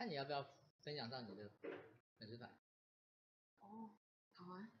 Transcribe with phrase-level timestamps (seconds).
[0.00, 0.42] 看你要不要
[0.80, 1.50] 分享到你的
[2.16, 2.50] 粉丝团。
[3.58, 3.90] 哦，
[4.32, 4.72] 好啊。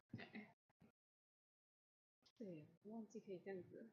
[2.38, 3.90] 对，我忘记可以这样子。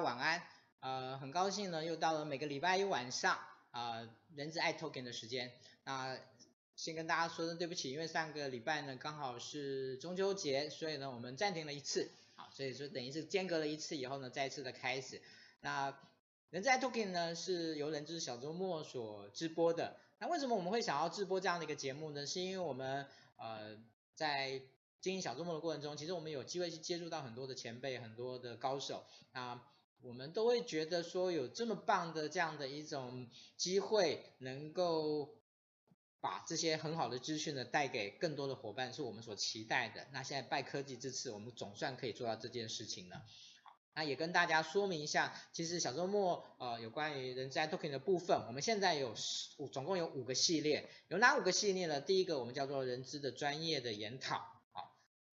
[0.00, 0.42] 晚安。
[0.80, 3.36] 呃，很高兴呢，又到了每个礼拜一晚上
[3.70, 5.52] 啊、呃，人之爱 Token 的时间。
[5.84, 6.18] 那
[6.76, 12.10] 先跟大家说声对不起，因为上个礼拜呢刚好是中秋节，所以呢我们暂停了一次。
[12.36, 15.20] 好，所以说等于是间隔了一次以后呢，再次的开始。
[15.60, 15.92] 那
[16.50, 19.96] 人之爱 Token 呢是由人之小周末所直播的。
[20.20, 22.24] 那为什么我们会想要直播这样的一个节目呢？
[22.24, 23.06] 是因为我们
[23.36, 23.76] 呃
[24.14, 24.62] 在
[25.00, 29.64] 经营小周末的过程中，其实我们有机会去接触到很多的前辈，很多的高手啊，
[30.02, 35.36] 我们都会觉得说有这么棒的这样的一种机会，能够
[36.20, 40.06] 把这些很好的资讯呢带给更多的伙伴，是我们所期待的。
[40.12, 43.22] 那现在拜科技之赐，我们总算可以做到这件事情了。
[43.94, 49.12] 那也跟大家说明一下，其实小周末呃有关于人资 talking 的部分，我们现在有
[49.56, 52.00] 五总共有五个系列，有哪五个系列呢？
[52.00, 54.57] 第一个我们叫做人资的专业的研讨，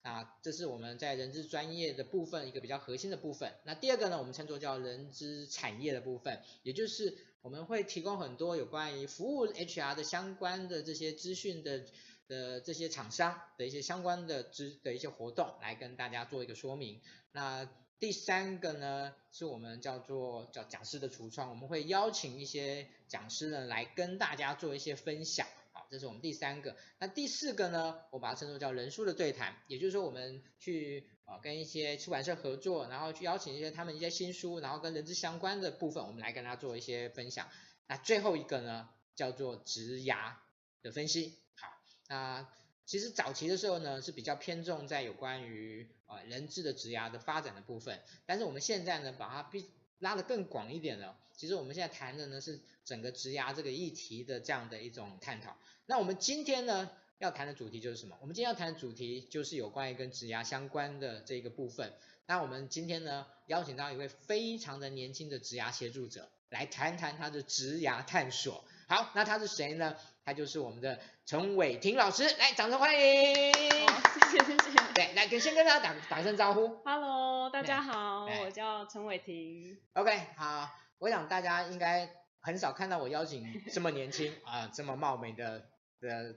[0.06, 3.52] 那这是我们在人资专业的部分一个比较核心的部分。
[3.66, 11.84] 那第二个呢，我们称作叫人资产业的部分，也就是我们会提供很多有关于服务 HR 的相关的这些资讯的。
[12.28, 17.00] 的这些厂商的一些相关的知的一些活动，来跟大家做一个说明。
[17.34, 17.70] 那
[18.00, 25.46] 第三个呢，是我们叫做叫讲师的橱窗，我们会邀请一些讲师呢来跟大家做一些分享。
[25.90, 26.76] 这是我们第三个。
[27.00, 37.50] 那第四个呢，我把它称作叫人书的对谈，也就是说我们去啊跟一些出版社合作，然后去邀请一些他们一些新书，然后跟人资相关的部分，我们来跟他做一些分享。
[37.88, 40.34] 那最后一个呢，叫做职涯
[40.82, 41.38] 的分析。
[41.56, 41.68] 好
[42.10, 42.48] 那
[42.86, 51.18] 其实早期的时候呢，是比较偏重在有关于呃人资的职涯的发展的部分，但是我们现在呢，把它比拉得更广一点了。
[51.38, 55.58] 其实我们现在谈的呢是整个职涯这个议题的这样的一种探讨。
[55.88, 56.90] 那我们今天呢
[57.20, 58.18] 要谈的主题就是什么？
[58.20, 61.94] 我们今天要谈的主题就是有关于跟职涯相关的这个部分。
[62.26, 68.64] 那我们今天呢邀请到一位非常的年轻的职涯协助者来谈谈他的职涯探索。
[68.88, 69.96] 好，那他是谁呢？
[70.24, 73.54] 他就是我们的陈伟霆老师，来，掌声欢迎。
[73.88, 74.94] 好，谢谢谢谢。
[74.96, 76.68] 对，来跟先跟大家打打声招呼。
[76.84, 79.78] Hello，大家好，我叫陈伟霆。
[79.94, 80.68] OK，好，
[80.98, 82.10] 我想大家应该
[82.40, 85.68] 很少看到我邀请这么年轻啊、呃，这么貌美的
[86.00, 86.36] 的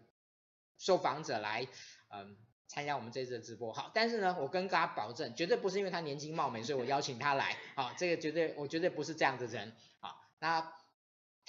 [0.78, 1.66] 受访者来，
[2.08, 3.72] 嗯、参加我们这次的直播。
[3.72, 7.56] 好，但是呢，我跟大家保证，绝对不是因为他年轻貌美，所以我邀请他来。
[7.74, 9.74] 好，这个绝对，我绝对不是这样的人。
[10.00, 10.72] 好，那。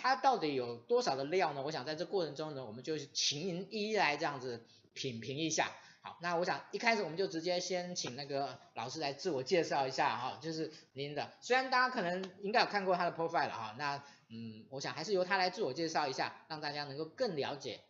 [0.02, 1.62] 他到底有多少的料呢？
[1.62, 5.70] 我想在这过程中呢，我们就请您一一来这样子品评一下。
[6.02, 11.34] 好，那我想一开始我们就直接先请那个老师来自我介绍一下哈，就是您的。
[11.42, 17.82] 虽然大家可能应该有看过他的 profile 了哈，那嗯，我想还是由他来自我介绍一下，让大家能够更了解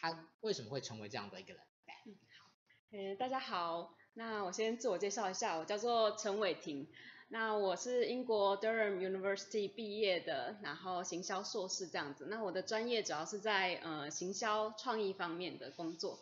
[0.00, 1.62] 他为什么会成为这样的一个人。
[2.06, 2.50] 嗯，好，
[2.92, 6.88] 呃，大家好，那我先自我介绍一下，我叫做陈伟霆。
[7.30, 12.26] 那我是英国 Durham University 毕业的，然后行销硕士这样子。
[12.30, 16.20] 那我的专业主要是在呃行销创意方面的工作。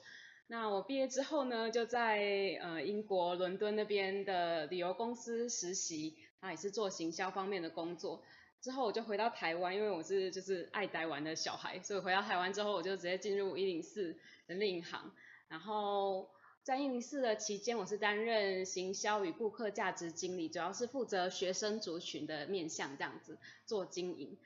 [0.48, 8.22] 那我毕业之后呢，就在呃英国伦敦那边的旅游公司实习，那也是做行销方面的工作。
[8.66, 14.16] 之后我就回到台湾，因为我是就是爱台湾的小孩，所以回到台湾之后，我就直接进入一零四
[14.48, 15.12] 人力银行，
[15.46, 16.28] 然后。
[16.66, 24.36] 在一零四的期间，我是担任行销与顾客价值经理，主要是负责学生族群的面向这样子做经营。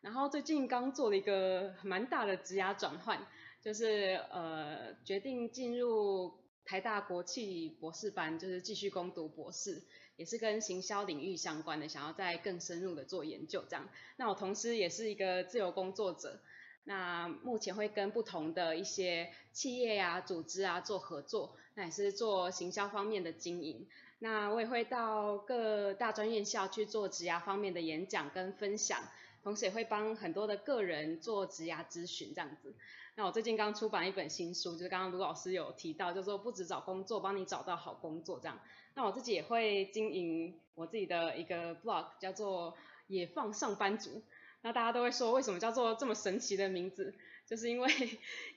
[0.00, 3.24] 然后最近刚做了一个蛮大的职涯转换，
[3.62, 6.34] 就是呃决定进入
[6.64, 9.80] 台大国际博士班，就是继续攻读博士，
[10.18, 13.88] 也是跟行销领域相关的，想要再更深入的做研究这样。
[14.16, 16.40] 那我同时也是一个自由工作者。
[16.84, 23.86] 那目前会跟不同的一些企业啊、组织啊做合作，那也是做行销方面的经营。
[24.20, 29.02] 那我也会到各大专院校去做职涯方面的演讲跟分享，
[29.44, 32.74] 同时也会帮很多的个人做职涯咨询这样子。
[33.16, 38.58] 那我最近刚出版一本新书，就是刚刚卢老师有提到，就是说不只找工作，帮你找到好工作这样。
[38.98, 44.24] 那我自己也会经营我自己的一个 blog，叫做野放上班族。
[44.62, 47.14] 那大家都会说，为什么叫做这么神奇的名字？
[47.46, 47.88] 就是因为，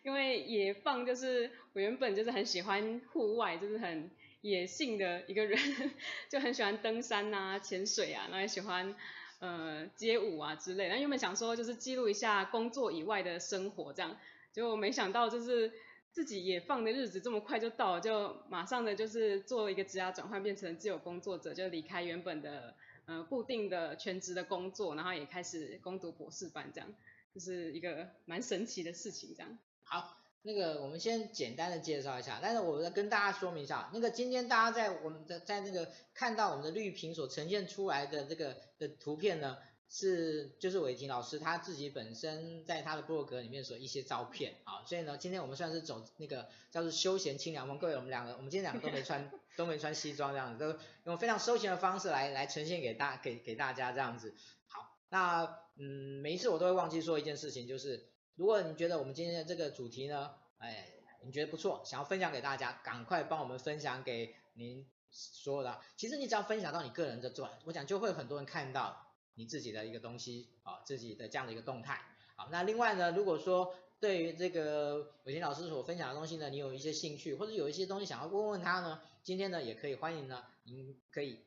[0.01, 4.09] 因为野放就是我原本就是很喜欢户外，就是很
[4.41, 5.59] 野性的一个人，
[6.27, 8.95] 就很喜欢登山啊、潜水啊，然后也喜欢
[9.37, 10.89] 呃街舞啊之类。
[10.89, 14.17] 那原本想说就是记录一下工作以外的生活这样，
[14.51, 15.71] 结果没想到就是
[16.11, 22.75] 自己也放的日子这么快就到了，就马上的就是做一个职涯转换，变成自由工作者，就离开原本的。
[23.07, 26.87] 呃，固定的全职的工作，然后也开始攻读博士班，这样
[27.33, 29.57] 就是一个蛮神奇的事情，这样。
[29.83, 39.57] 好，那个我们先简单的介绍一下，但是我要跟大家说明一下，那个今天大家在我们的在那个看到我们的绿屏所呈现出来的这个的图片呢。
[39.93, 47.77] 是，就是伟霆老师他自己本身在他的部落格里面所一些照片，啊，所以呢，今天我们算是走那个叫做休闲清凉风。
[47.77, 54.33] 各位，我们两个，我们今天两个都没穿， 都没穿西装这样子，都用非常休闲的方式来来呈现给大给给大家这样子。
[54.67, 60.87] 好，那嗯，每一次我都会忘记说一件事情，就是如果你觉得我们今天的这个主题呢，哎，
[61.25, 65.81] 你觉得不错，想要分享给大家，赶快帮我们分享给您所有的。
[65.97, 69.10] 其实你只要分享到你个人的转，我想就会有很多人看到。
[69.35, 72.01] 你自己的一个东西啊，自己的这样的一个动态。
[72.35, 81.45] 好，那另外呢，如果说对于这个伟霆老师所分享的东西呢，你有一些兴趣，或者有一些东西想要问问他呢，今天呢也可以欢迎呢，您可以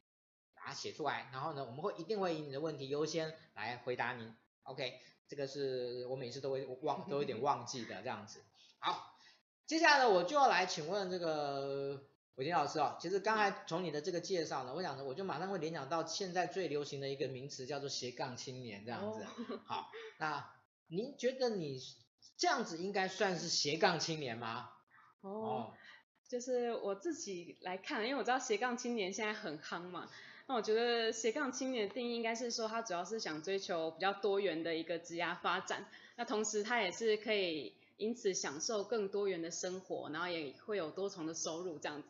[0.55, 4.33] 把它写出来，然后呢，我们会一定会以你的问题优先来回答你。
[4.63, 8.41] OK，这个是我每次都会忘，都有点忘记的这样子。
[8.79, 9.17] 好，
[9.67, 12.05] 接下来呢，我就要来请问这个
[12.37, 12.97] 伟霆老师哦。
[13.01, 19.25] 其实刚才从你的这个介绍呢，我想呢，我就马上会联想到现在最流行的一个名词叫做斜杠青年这样子。
[19.65, 20.53] 好，那
[20.89, 21.81] 您觉得你
[22.37, 24.71] 这样子应该算是斜杠青年吗？
[25.21, 25.31] 哦。
[25.31, 25.75] 哦
[26.27, 30.09] 就是我自己来看，因为我知道斜杠青年现在很夯嘛，
[30.47, 35.87] 那我觉得斜杠青年的定义应该是说，他主要是想追求比较多元的一个职业发展，
[36.17, 42.09] 那同时他也是可以因此享受更多元的生活，然后也会有多重的收入这样子。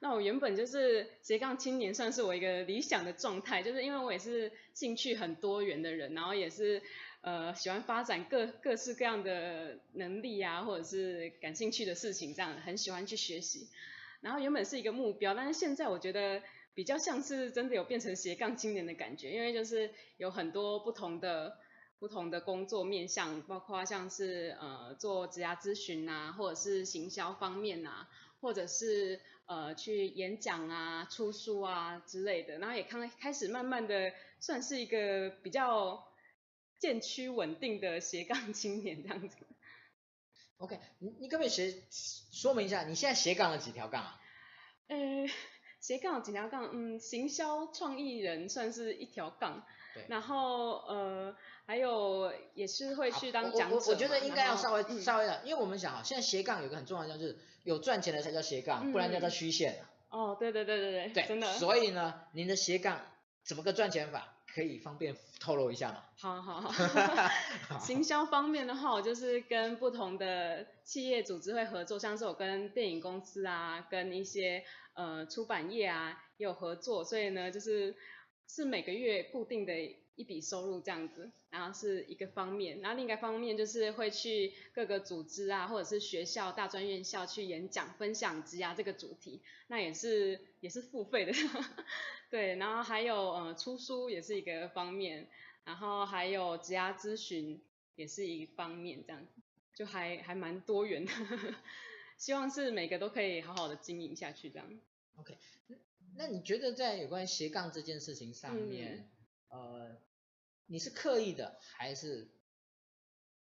[0.00, 6.82] 那我原本就是斜杠青年，算是我一个理想的状态，就是因为我也是兴趣很多元的人，然后也是。
[7.22, 13.66] 呃，喜欢发展各各式各样的能力啊，或者是感兴趣的事情，这样很喜欢去学习。
[14.20, 16.40] 然后原本是一个目标，但是现在我觉得
[16.72, 21.58] 比较像是真的有变成斜杠青年的感觉，因为就是有很多不同的
[21.98, 28.08] 不同的工作面向，包括像是呃做职涯咨询啊，或者是行销方面啊，
[28.40, 32.58] 或者是呃去演讲啊、出书啊之类的。
[32.58, 36.06] 然后也开开始慢慢的算是一个比较。
[36.78, 39.34] 渐趋稳定的斜杠青年这样子。
[40.58, 41.72] OK，你你可不可以学
[42.30, 44.20] 说明一下，你现在斜杠了几条杠啊？
[44.88, 45.26] 呃，
[45.80, 46.68] 斜杠了几条杠？
[46.74, 49.64] 嗯，行销创意人算是一条杠。
[49.94, 50.04] 对。
[50.10, 51.34] 然后呃，
[51.66, 53.76] 还有也是会去当讲者。
[53.76, 59.84] 我我，我觉得应该要稍微、嗯、稍微的，因为我们想啊，现在斜杠有个很重要的就是有赚钱的才叫斜杠，嗯、不然叫做虚线。
[60.08, 61.08] 哦，对对对对对。
[61.12, 61.24] 对。
[61.26, 61.52] 真的。
[61.54, 63.00] 所以呢，您的斜杠
[63.44, 64.32] 怎么个赚钱法？
[64.54, 66.02] 可以方便透露一下吗？
[66.16, 66.72] 好好好，
[67.78, 77.94] 行销方面的话，我就是跟不同的企业组织会合作，像是我跟电影公司啊，跟一些呃出版业啊也有合作，所以呢就是
[78.48, 79.74] 是每个月固定的
[80.16, 91.32] 一笔收入这样子，然后是一个方面，然后另一个方面就是会去各个组织啊，或者是学校、大专院校去演讲、分享职涯这个主题，那也是也是付费的。
[92.28, 95.28] 对，然后还有呃出书也是一个方面，
[95.64, 97.62] 然后还有职涯咨询
[97.94, 99.40] 也是一方面，这样子
[99.74, 101.12] 就还还蛮多元的，
[102.18, 104.66] 希望是每个都可以好好的经营下去这样。
[105.16, 105.36] OK，
[106.16, 109.08] 那你觉得在有关斜杠这件事情上面，
[109.50, 109.96] 嗯、呃，
[110.66, 112.28] 你是刻意的还是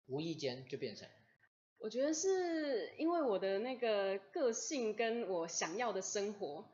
[0.06, 1.08] 无意间就变成？
[1.78, 6.68] 我觉得是因为我的那个个性跟我想要的生活。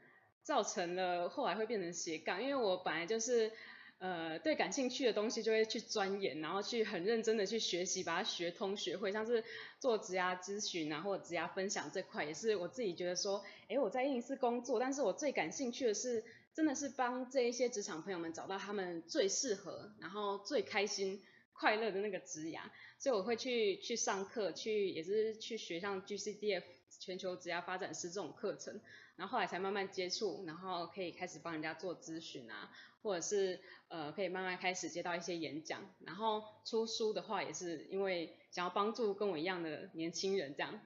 [0.44, 3.50] 造成了后来会变成斜杠，因为我本来就是
[3.96, 9.42] 呃对感兴趣的东西就会去钻研，然后去很认真的去学习，把它学通学会，像是
[9.80, 16.22] 做职涯咨询啊或者职涯分享这块，也是我自己觉得说，诶我在104工作，但是我最感兴趣的是，
[16.54, 22.60] 真的是帮这一些职场朋友们找到他们最适合，然后最开心快乐的那个职涯，
[22.98, 26.62] 所以我会去去上课，去也是去学像 GCDF
[27.00, 28.80] 全球职涯发展师这种课程。
[29.16, 32.68] 然后后来才慢慢接触，然后可以开始帮人家做咨询啊，
[33.00, 40.80] 或者是呃可以慢慢开始接到一些演讲，然后出书的话也是因为想要帮助跟我一样的年轻人这样，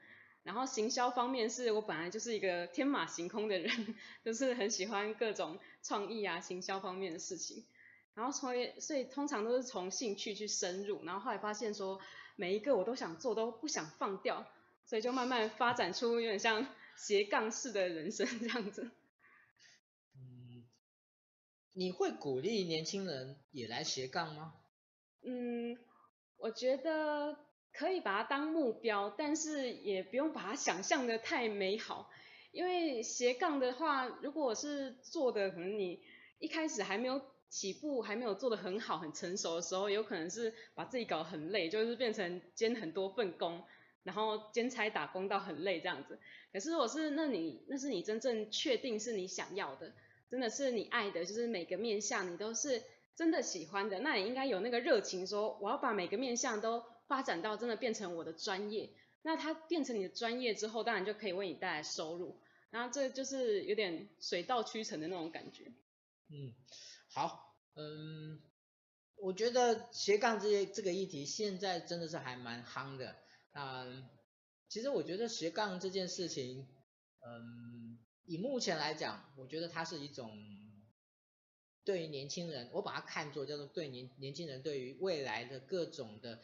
[0.49, 7.67] 然后行销方面是我本来就是一个天马行空的人，就是很喜欢各种创意啊行销方面的事情，
[8.15, 12.01] 然后所以所以通常都是从兴趣去深入，然后后来发现说
[12.37, 14.47] 每一个我都想做都不想放掉，
[14.87, 16.67] 所以就慢慢发展出有点像。
[16.99, 18.91] 斜杠式的人生这样子，
[20.17, 20.67] 嗯，
[21.73, 24.55] 你会鼓励年轻人也来斜杠吗？
[25.23, 25.79] 嗯，
[26.39, 27.39] 我觉得
[27.79, 32.11] 可以把它当目标，但是也不用把它想象的太美好，
[32.51, 36.01] 因为斜杠的话，如果是做的，可能你
[36.41, 43.63] 一开始还没有起步，还没有做的很好、很成熟的时候，有可能是把自己搞得很累，就是变成兼很多份工。
[44.05, 46.19] 然后兼差打工到很累这样子，
[46.51, 49.93] 可是我是那你那是你真正确定是你想要的，
[50.31, 52.83] 真的是你爱的，就是每个面向你都是
[53.15, 58.91] 真的喜欢的，那你应该有那个热情说我要把每个面向都发展到真的变成我的专业，
[59.23, 65.73] 那它变成你的专业之后，当然就可以为你带来收入，然后这就是有点水到渠成的那种感觉。
[66.29, 66.55] 嗯，
[67.13, 68.41] 好，嗯，
[69.17, 73.17] 我觉得斜杠这些这个议题现在真的是还蛮夯的。
[73.53, 74.09] 嗯，
[74.69, 76.69] 其实我觉得斜杠这件事情，
[77.27, 80.31] 嗯，以目前来讲，我觉得它是一种
[81.85, 86.41] 对于年轻人，我把它看作叫做对年年轻人对于未来的各种的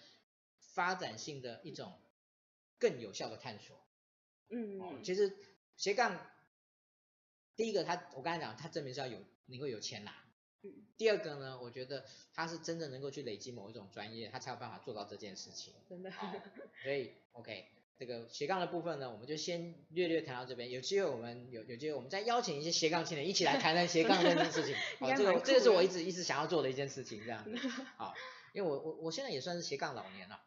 [0.74, 1.98] 发展性的一种
[2.78, 3.76] 更有效的探索。
[4.50, 5.34] 嗯，哦，其实
[5.76, 6.20] 斜杠
[7.56, 10.12] 第一个它，我刚才讲，它证明是要有你会有钱拿，
[10.96, 12.04] 第二个呢，我觉得
[12.34, 15.72] 他是真正能够去累积某一种专业，他才有办法做到这件事情。
[15.88, 16.10] 真的。
[16.82, 17.66] 所以，OK，
[17.96, 20.70] 这个斜杠的部分呢，我们就先略略谈到这边。
[20.70, 24.74] 有机会我们有有机会我们再邀请一些斜杠青年一起来谈谈斜杠这件事情。
[25.00, 27.68] 好， 这个这个是我一直一直想要做的一件事情，这样子。
[27.96, 28.14] 好，
[28.54, 30.40] 因为我我我现在也算是斜杠老年了。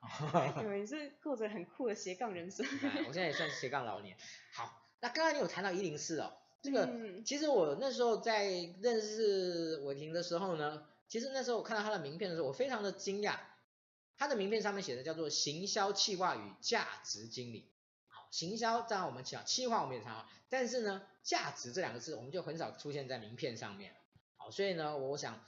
[0.61, 2.65] 对， 你是过着很酷的斜杠人生。
[3.05, 4.15] 我现在也算是斜杠老年。
[4.53, 6.31] 好，那刚刚你有谈到一零四哦。
[6.61, 6.89] 这个
[7.25, 8.45] 其实我那时候在
[8.81, 13.35] 认识伟霆的时候呢，其实那时候我看到他的名片的时候，我非常的惊讶。
[14.17, 17.69] 他的名片上面写的叫做行销企划与价值经理。
[18.07, 23.93] 好，行销当然我们讲，企划我们也常，但是呢，价值这两个字我们就很少出现在名片上面。
[24.37, 25.43] 好，所以呢，我想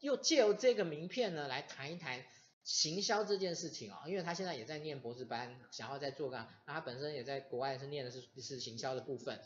[0.00, 2.24] 又借由这个名片呢来谈一谈
[2.64, 6.36] 行销这件事情啊，因为他现在也在念博士班，想要再做个，
[6.66, 9.40] 那他本身也在国外是念的是是行销的部分。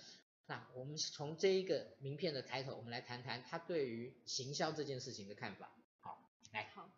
[0.46, 5.72] 那我们从这一个名片的开头，我们来谈谈他对于行销这件事情的看法。
[6.00, 6.20] 好，
[6.52, 6.90] 来，好，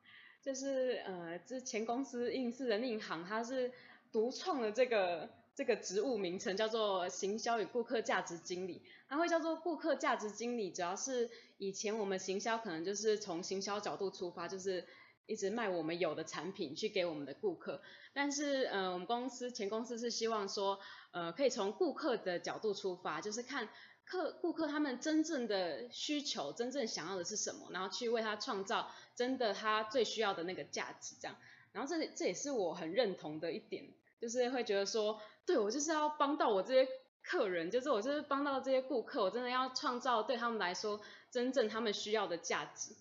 [0.43, 3.71] 就是呃，之前公司应是人力银行，他是
[4.11, 8.83] 独创了这个这个职务名称，叫做行销与顾客价值经理。
[9.09, 14.87] 它会叫做顾客价值经理，主要是以前我们行销可能就是从行销角度出发，就是。
[15.27, 17.81] 一直卖我们有的产品去给我们的顾客，
[18.13, 20.79] 但是呃，我们公司前公司是希望说，
[21.13, 23.71] 呃，可以从顾客的角度出发，就是看
[24.05, 31.35] 客顾客他们真正的需求，真正想要的是什么，然后去为他创造真的他最需要的那个价值，这样。
[31.73, 36.89] 然后这这也是我很认同的一点，就是会觉得说，对，我就是要帮到我这些
[37.23, 42.95] 客人，就是我就是帮到这些顾客，我真的要创造对他们来说真正他们需要的价值。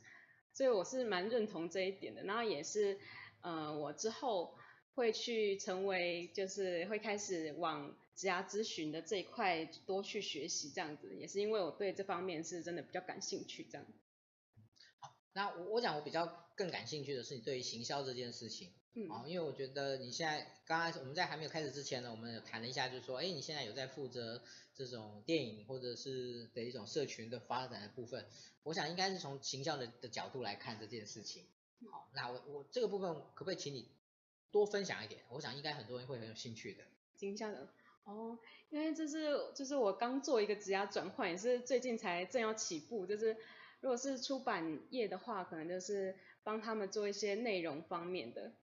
[0.56, 3.00] 所以我是蛮认同这一点的，然后也是，
[3.42, 4.56] 呃，我之后
[4.94, 13.88] 会去成为，就是会开始往职涯咨询的这一块多去学习，这样子，也是因为我对这方面是真的比较感兴趣，这样。
[15.00, 24.42] 好，那我我讲我比较更感兴趣的是你对于行销这件事情，嗯，哦，因为我觉得你现在刚刚我们在还没有开始之前呢，我们有谈了一下，就是说，哎，你现在有在负责
[24.76, 28.26] 这种电影或者是的一种社群的发展的部分。
[28.64, 31.46] 我想应该是从形象的的角度来看这件事情。
[31.92, 33.90] 好，那我我这个部分可不可以请你
[34.52, 35.22] 多分享一点？
[35.30, 36.84] 我想应该很多人会很有兴趣的。
[37.16, 37.68] 行销的
[38.04, 38.38] 哦，
[38.70, 43.06] 因为这是就是我刚做一个职涯转换，也是最近才正要起步。
[43.06, 43.36] 就是
[43.82, 48.54] 如果是出版业的话，可能就是帮他们做一些内容方面的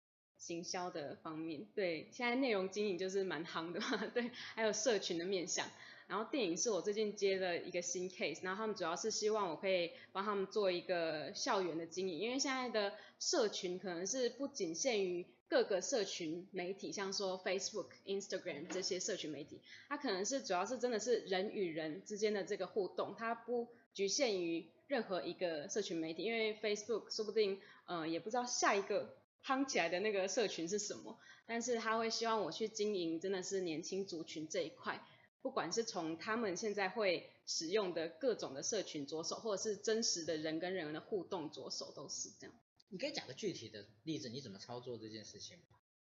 [0.40, 1.64] 行销的方面。
[1.76, 4.06] 对，现在内容经营就是蛮夯的嘛。
[4.12, 5.68] 对，还有社群的面向。
[6.08, 35.04] 然后电影是我最近接的一个新 case，然后他们主要是希望我可以帮他们做一个校园的经营，因为现在的社群可能是不仅限于各个社群媒体，像说 Facebook、Instagram 这些社群媒体，它可能是主要是真的是人与人之间的这个互动，它不局限于任何一个社群媒体，因为 Facebook 说不定呃也不知道下一个夯起来的那个社群是什么，但是他会希望我去经营真的是年轻族群这一块。
[35.42, 42.54] 不管是从他们现在会使用的各种的社群着手，或者是真实的人跟人的互动着手，都是这样。
[42.90, 45.56] 你可以讲个具体的例子，你怎么操作这件事情？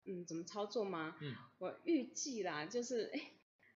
[0.04, 1.16] 嗯，怎么操作吗？
[1.22, 3.20] 嗯，我预计啦，就是哎，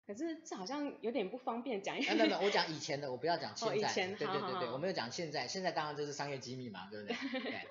[0.08, 1.96] 可是这好像有点不方便讲。
[1.98, 3.74] 没有没有，我讲以前的，我不要讲现在。
[3.74, 4.16] 哦，以前。
[4.18, 7.16] 对对对对，我没有讲现在，现在当然就是商业机密嘛，对不对？
[7.44, 7.68] 对。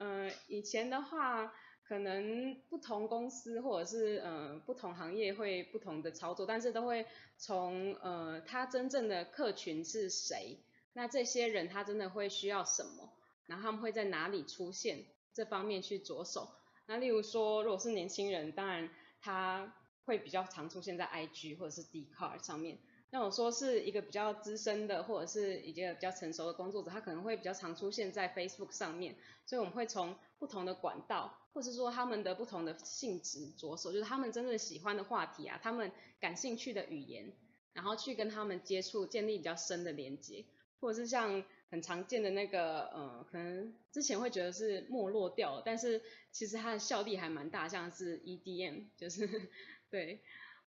[0.00, 1.52] 嗯，以前的话。
[1.82, 7.04] 可能不同公司或者是呃不同行业会不同的操作，但是都会
[7.36, 10.60] 从呃他真正的客群是谁，
[10.92, 13.12] 那这些人他真的会需要什么，
[13.46, 16.48] 然后他们会在哪里出现这方面去着手。
[16.86, 18.88] 那例如说，如果是年轻人，当然
[19.20, 22.78] 他会比较常出现在 IG 或者是 d c a r 上面。
[23.12, 37.32] 那我说是一个比较资深的或者是一个比较成熟的工作者，他可能会比较常出现在 Facebook 上面，所以我们会从不同的管道，或者是说他们的不同的性质着手，就是他们真正喜欢的话题啊，他们感兴趣的语言，
[37.72, 40.44] 然后去跟他们接触，建立比较深的连接，
[40.78, 49.28] 或者是像很常见的那个，呃，可能之前会觉得是没落掉了，但是其实它的效力还蛮大，像是 EDM，就是
[49.90, 50.20] 对，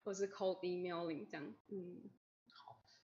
[0.04, 2.02] 或是 cold emailing 这样，嗯，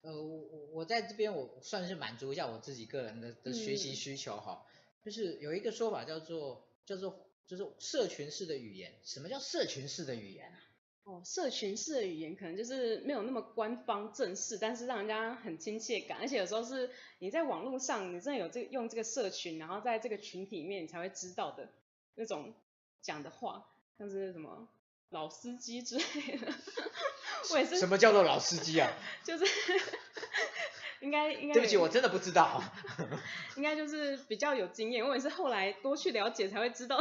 [0.01, 4.65] 呃，我我我在这边我算是满足一下我自己个人的的学习需求哈。
[4.65, 10.59] 嗯就是有一个说法叫做叫做就是社群式的语言，什么叫社群式的语言啊？
[11.05, 21.69] 哦，社群式的语言可能就是没有那么官方正式，但是让人家很亲切感，而且有时候是你在网络上你真的有这个用这个社群，然后在这个群体里面你才会知道的
[22.15, 22.53] 那种
[23.01, 23.65] 讲的话，
[23.97, 24.67] 像是什么
[25.09, 26.53] 老司机之类的。
[27.51, 27.77] 我也是。
[27.77, 28.91] 什么叫做老司机啊？
[29.23, 29.45] 就是。
[31.01, 31.53] 应该应该。
[31.53, 32.61] 对不起，我真的不知道。
[33.55, 36.99] 应该就是比较有经验，我也是后来多去了解才会知道，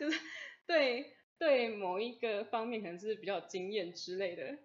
[0.00, 0.20] 就是
[0.66, 4.58] 对对某一个方面可能是比较有经验之类的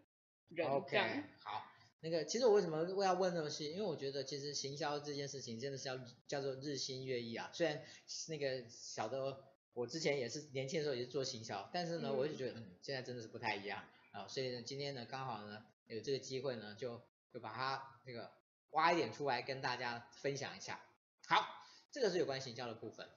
[0.49, 0.67] 人。
[0.67, 0.97] OK，
[1.43, 1.63] 好。
[2.01, 3.71] 那个，其实我为什么我要问这东西？
[3.71, 7.49] 因为我觉得其实行销这件事情真的是要叫做日新月异啊。
[7.53, 7.81] 虽然
[8.27, 14.27] 那个小的我之前也是年轻的时候也是做行销，但是呢，嗯、我就觉得嗯，现在真的是不太一样啊。
[14.27, 18.31] 所以呢，今天呢刚好呢有这个机会呢，就就把它那个
[18.71, 20.79] 挖一点出来跟大家分享一下。
[21.27, 21.45] 好，
[21.91, 23.07] 这个是有关行销的部分。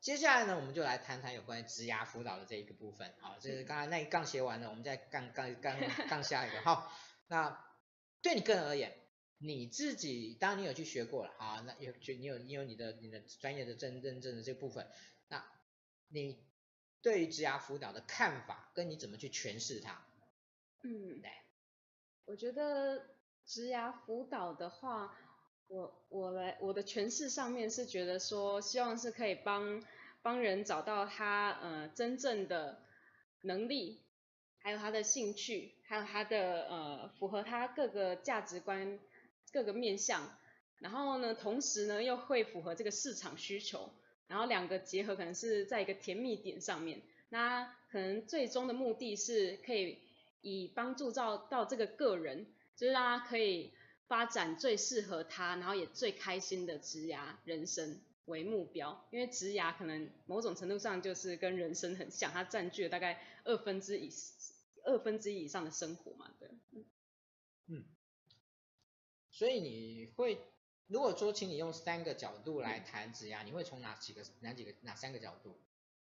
[0.00, 3.14] 接下来呢，我们就来谈谈有关职涯辅导的这一个部分。
[3.20, 6.60] 好，这是刚才那一杠写完了，我们再杠杠杠杠下一个。
[6.62, 6.92] 好，
[7.28, 7.64] 那。
[8.20, 8.92] 对你个人而言，
[9.38, 15.17] 你自己当然你有去学过了啊，那有就你有你有你的你的专业的认认证的这部分，那
[16.08, 16.38] 你
[17.02, 20.02] 对于职涯辅导的看法跟你怎么去诠释它？
[20.82, 21.30] 嗯，对，
[22.24, 23.06] 我觉得
[23.44, 25.16] 职涯辅导的话，
[25.68, 29.82] 我我来我的诠释上面是觉得说，希望是可以帮
[30.22, 32.82] 帮人找到他呃真正的
[33.42, 34.04] 能力。
[34.60, 38.98] 还有他的兴趣，还有他的呃符合他各个价值观、
[39.52, 40.36] 各个面向，
[40.78, 43.94] 然后呢，同时呢又会符合这个市场需求，
[44.28, 49.98] 然后两个结合可能是在一个甜蜜点上面，那可能最终的目的是可以
[50.40, 53.72] 以帮助到到这个个人，就是让他可以
[54.06, 64.10] 发展最适合他，然后也最开心的职涯人生为目标，因为职涯可能某种程度上就是跟人生很像，它占据了大概二分之一。
[64.84, 66.48] 二分之一以上的生活嘛，对。
[67.66, 67.84] 嗯。
[69.30, 70.40] 所以你会，
[70.88, 75.56] 如果说请你用三个角度来谈职涯，嗯、你会从哪几个、哪几个、哪三个角度？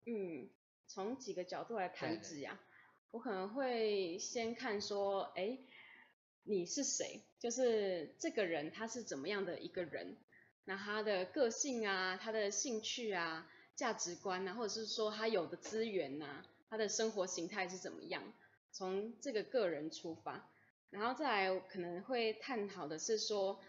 [0.07, 0.49] 嗯，
[0.89, 2.57] 从几个角度来谈职涯，
[3.11, 5.59] 我可能会先看说，哎，
[6.45, 7.23] 你是谁？
[7.39, 10.17] 就是这个人他是怎么样的一个人？
[10.65, 18.33] 那他的个性啊，他的兴趣啊，价值观啊，或者是说他有的资源啊，他的生活形态是怎么样？
[18.71, 20.49] 从这个个人出发，
[20.89, 23.61] 然后再来可能会探讨的是说，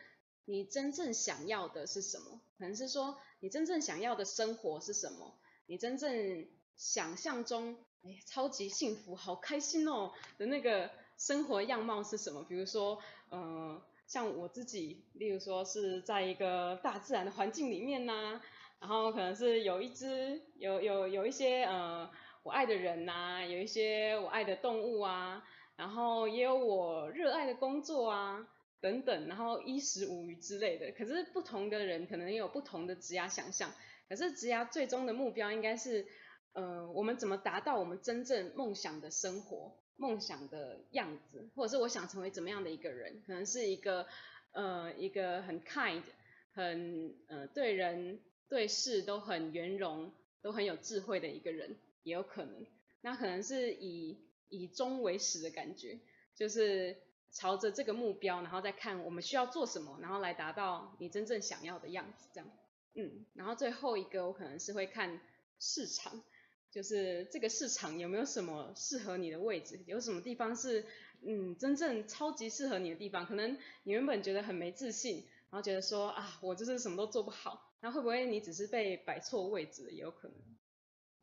[0.45, 2.39] 你真正想要的是什么？
[2.57, 5.33] 可能是说你真正想要的生活是什么？
[5.67, 12.43] 你真正想象中，哎，超级幸福、好开心哦的那个生活样貌是什么？
[12.43, 18.41] 比如说，呃，像我自己，例如说是在一个大自然的环境里面呐，
[18.79, 22.09] 然后可能是有一只，有有有一些呃。
[22.43, 25.41] 我爱的人呐、有一些我爱的动物啊，
[25.77, 28.45] 然后也有我热爱的工作啊，
[28.83, 30.91] 等等，然后衣食无虞之类的。
[30.91, 33.73] 可是不同的人可能有不同的职涯想象，
[34.09, 36.05] 可是职涯最终的目标应该是，
[36.51, 43.23] 呃，我们怎么达到我们真正梦想的生活、梦想的样子，或者是我想成为怎么样的一个人？
[43.25, 44.05] 可能是一个，
[44.51, 46.03] 呃，一个很 kind，
[46.51, 48.19] 很呃对人
[48.49, 51.77] 对事都很圆融，都很有智慧的一个人。
[52.03, 52.65] 也有可能，
[52.99, 54.17] 那可能是以
[54.49, 55.97] 以终为始的感觉，
[56.35, 56.97] 就是
[57.33, 62.49] 朝着这个目标，然后再看我们需要做什么，然后来达到你真正想要的样子，这样。
[62.95, 65.19] 嗯，然后最后一个我可能是会看
[65.59, 66.23] 市场，
[66.71, 70.85] 就是这个市场有没有什么适合你的位置，有什么地方是
[71.25, 80.37] 嗯真正超级适合你的地方，可能你原本觉得很没自信，然后觉得说啊我就是什么都做不好，那会不会你只是被摆错位置，也有可能。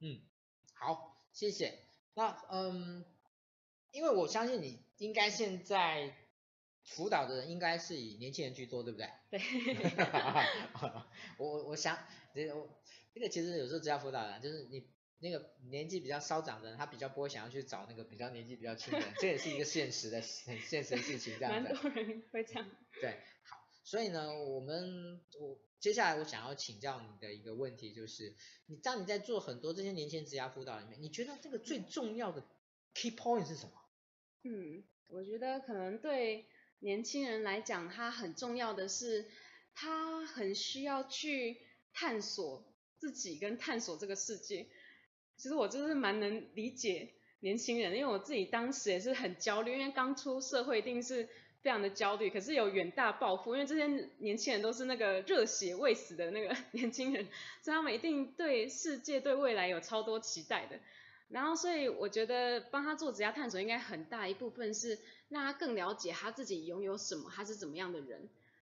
[0.01, 0.20] 嗯。
[0.75, 1.79] 好，谢谢。
[2.14, 3.05] 那嗯，
[3.92, 6.14] 因为我相信你应该现在
[6.83, 9.09] 辅导的人应该是以年轻人居多，对不对？
[9.31, 9.40] 对。
[11.38, 11.98] 我我想
[12.35, 12.55] 这个
[13.12, 21.72] 这个其实有时候职涯辅导的，就是你那个年纪比较稍长的人，他比较不会想要去找那个比较年纪比较轻的人，这也是一个现实的很现实的事情，这样子。
[21.72, 22.70] 蛮多人会这样。
[23.00, 23.11] 对，
[23.44, 25.59] 好，所以呢，我们我。
[25.81, 32.46] 接下来我想要请教你的一个问题就是，你当你在做很多这些年轻人职涯辅导里面，你觉得这个最重要的
[32.92, 33.72] key point 是什么？
[34.44, 36.46] 嗯，我觉得可能对
[36.81, 39.26] 年轻人来讲，他很重要的是，
[39.74, 41.59] 他很需要去
[41.92, 42.64] 探索
[42.98, 44.66] 自己跟探索这个世界。
[45.37, 51.29] 其实我就是蛮能理解年轻人，因为我自己当时也是很焦虑，因为刚出社会一定是。
[51.62, 57.29] 非常的焦虑，可是有远大抱负，因为这些年轻人都是那个热血未死的那个 年轻人，
[57.61, 60.81] 所以他们一定对世界、对未来有超多期待的。
[61.31, 68.29] 然后，所以我觉得帮他做职业探索，应该很大一部分是让他更了解他自己拥有什么，他是怎么样的人，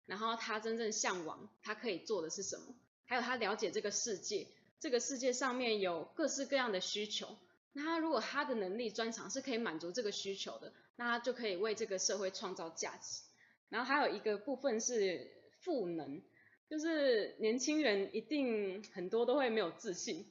[0.07, 2.75] 然后他真正向往他可以做的是什么，
[3.07, 4.49] 还有他了解这个世界，
[4.81, 7.39] 这个世界上面有各式各样的需求。
[7.75, 13.23] 那他如果他的能力专长是可以满足这个需求的，那他就可以为这个社会创造价值。
[13.69, 16.23] 然后还有一个部分是赋能，
[16.69, 20.27] 就是年轻人一定很多都会没有自信，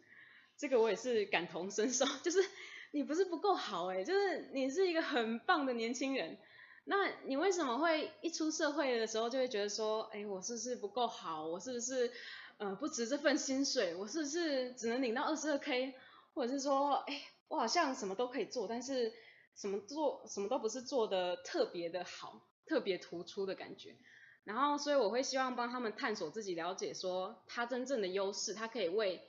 [0.58, 2.44] 这个我也是感同身受， 就是
[2.92, 6.38] 你不是不够好哎，就是你是一个很棒的年轻人，
[6.86, 11.46] 那你为什么会一出社会的时候就会觉得说，哎，我是不是不够好？
[11.46, 12.12] 我是不是
[12.58, 13.94] 呃不值这份薪水？
[13.96, 15.94] 我是不是只能领到二十二 K？
[16.34, 19.12] 或者是说，哎，我好像什么都可以做，但是
[19.56, 23.96] 什么做什么都不是做的特别的好，特别突出的感觉。
[24.44, 29.22] 然后，所以我会希望帮他们探索自己，了解说他真正的优势，他可以为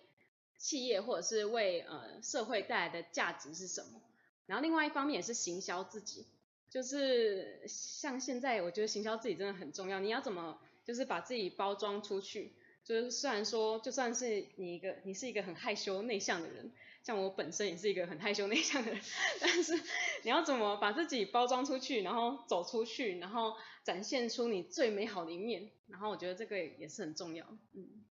[0.59, 4.03] 企业或者是为呃社会带来的价值是什么。
[4.47, 6.27] 然后另外一方面也是行销自己。
[6.71, 10.01] 就是像现在，我觉得行销自己真的很重要。
[10.01, 12.53] 你要怎么，就是把自己包装出去？
[12.85, 16.71] 就是虽然说，就算是你一个，你是一个很害羞内向的人，
[17.03, 19.01] 像我本身也是一个很害羞内向的人，
[19.41, 19.81] 但是
[20.25, 25.71] 你要怎么把自己包装出去，然后走出去，然后展现出你最美好的一面？
[25.87, 27.47] 然后我觉得这个也是很重要。
[27.73, 28.05] 嗯，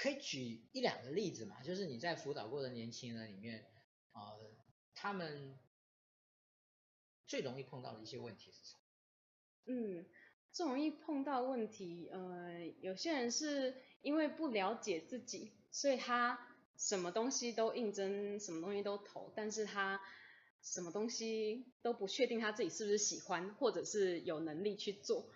[0.00, 1.62] 可以举一两个例子嘛？
[1.62, 3.66] 就是你在辅导过的年轻人里面，
[4.12, 4.20] 呃，
[4.94, 5.58] 他们。
[7.26, 8.80] 最容易碰到的一些问题是什么？
[9.66, 10.04] 嗯，
[10.50, 16.36] 最容易碰到问题，呃，有些人是因为不了解自己，所以他
[16.76, 20.00] 什么东西都应征，什么东西都投，但是他
[20.60, 25.30] 什么东西都不确定他自己是不是喜欢，或者是有能力去做，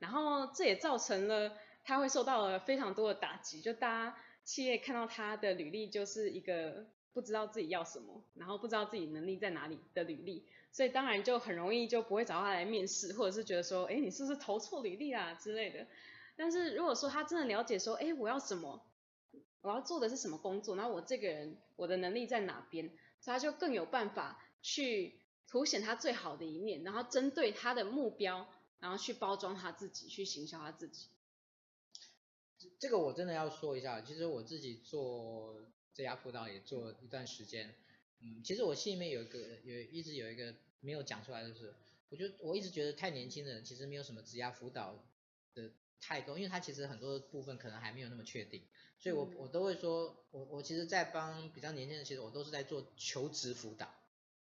[0.00, 10.44] 然后这也造成了他会受到了非常多的打击，就大家企业看到他的履历就是一个不知道自己要什么，然后不知道自己能力在哪里的履历。
[10.72, 15.86] 所以当然就很容易就不会找他来面试，或者是觉得说，哎，你是不是投错履历啊之类的。
[16.34, 18.84] 但是如果说他真的了解说，哎，我要什么，
[19.62, 22.88] 我要做的是什么工作，那我这个人我的能力在哪边，
[23.20, 28.46] 所以他就更有办法去凸显他最好的一面，然后针对他的目标，
[28.80, 31.06] 然后去包装他自己，去行销他自己。
[32.78, 35.60] 这个我真的要说一下，其实我自己做
[35.92, 37.74] 职涯辅导也做一段时间，
[38.20, 40.54] 嗯，其实我心里面有一个有一直有一个。
[40.80, 41.74] 没有讲出来就是，
[42.10, 44.94] 我觉得我一直觉得太年轻的人其实没有什么职业辅导
[45.54, 48.62] 的太多，因为他其实很多部分可能还没有那么确定，
[48.98, 53.92] 所以我我都会说，我我其实，在帮比较年轻人，其实我都是在做求职辅导。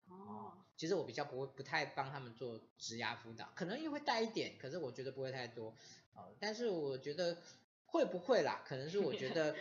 [0.06, 0.52] 哦。
[0.78, 5.74] 其实我比较不会不太帮他们做职业辅导，可能也会带一点，可是我觉得不会太多。
[6.14, 6.34] 哦。
[6.40, 7.36] 但是我觉得
[7.90, 8.62] 会不会啦？
[8.66, 9.56] 可能是我觉 得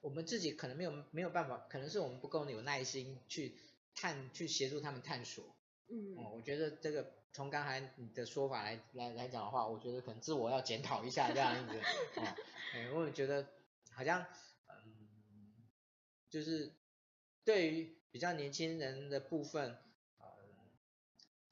[0.00, 3.58] 我们自己可能没有没有办法，可能是我们不够有耐心去
[3.94, 5.44] 探去协助他们探索。
[5.88, 11.78] 嗯，我觉得这个从刚才你的说法来来来讲的话，我觉得可能自我要检讨一下这样子。
[12.16, 12.22] 哦，
[12.74, 13.48] 哎，我也觉得
[13.92, 14.24] 好像，
[14.68, 15.66] 嗯，
[16.30, 16.72] 就是
[17.44, 19.78] 对于比较年轻人的部分，
[20.18, 20.26] 呃，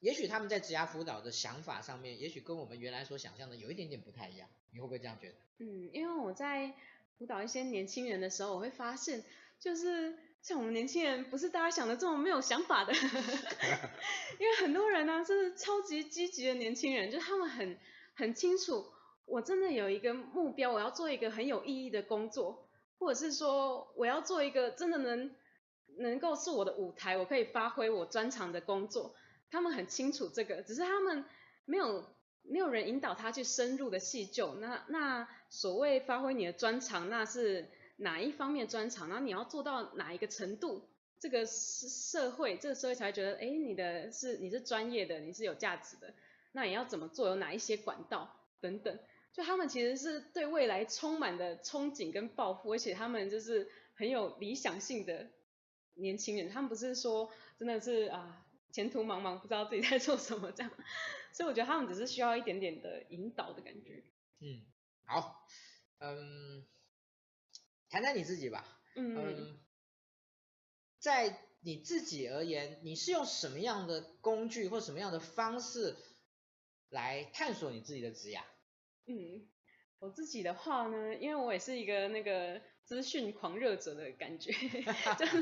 [0.01, 4.49] 也许他们在职涯辅导的想法上面，也许跟我们原来所想象的有一点点不太一样。
[4.77, 5.35] 你会不会这样觉得？
[5.59, 6.73] 嗯，因为我在
[7.19, 9.25] 辅导一些年轻人的时候，我会发现，
[9.59, 10.19] 就是。
[10.43, 12.93] 像我们年轻人不是大家想的这么没有想法的，
[14.39, 17.77] 因为很多人呢、啊、是超级积极的年轻人，就他们很
[18.15, 18.87] 很清楚，
[19.25, 22.69] 我真的有一个目标，我要做一个很有意义的工作，
[23.01, 25.35] 或者是说我要做一个真的能
[25.99, 29.17] 能够是我的舞台，我可以发挥我专长的工作，
[29.51, 31.25] 他们很清楚这个，只是他们
[31.65, 32.05] 没有
[32.49, 37.69] 没有人引导他去深入的细究，那那所谓发挥你的专长，那是。
[37.99, 40.87] 哪一方面专长，然后你要做到哪一个程度，
[41.19, 46.13] 这个是社会，这个社会才会觉得，哎，你的是你是专业的，你是有价值的。
[46.53, 47.27] 那你要怎么做？
[47.29, 48.99] 有哪一些管道等等？
[49.33, 55.31] 就他们其实是对未来充满的憧憬跟抱负，而且他们就是很有理想性的
[55.95, 56.51] 年轻人。
[56.51, 60.71] 他们不是说真的是啊前途茫茫，不知道自己在做什么这样。
[61.37, 64.03] 所以我觉得他们只是需要一点点的引导的感觉。
[64.41, 64.65] 嗯，
[65.05, 65.47] 好，
[65.99, 66.67] 嗯。
[67.89, 69.61] 谈谈你自己吧，嗯，嗯，
[70.99, 75.97] 在你自己而言，你是用什么样的工具或什么样的方式
[76.91, 78.43] 来探索你自己的职涯？
[79.07, 79.49] 嗯，
[80.01, 84.51] 我自己的话呢，因为我也是一个那个资讯狂热者的感觉，
[85.17, 85.41] 就是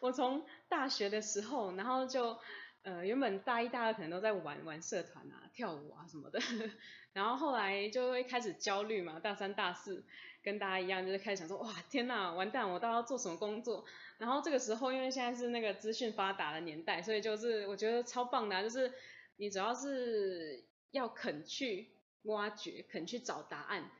[0.00, 2.38] 我从大学的时候，然后就
[2.82, 6.40] 呃原本大一、大二可能都在玩玩社团啊、跳舞啊什么的，
[7.12, 10.04] 然后后来就会开始焦虑嘛，大三、大四。
[10.42, 13.84] 跟大家一样，就是开始想说，哇，天呐，完蛋，我到底要做什么工作？
[14.16, 18.90] 然后这个时候，因为现在是那个资讯发达的年代，所以就是我觉得超棒的啊，就是
[19.36, 21.90] 你主要是要肯去
[22.22, 23.90] 挖掘，肯去找答案，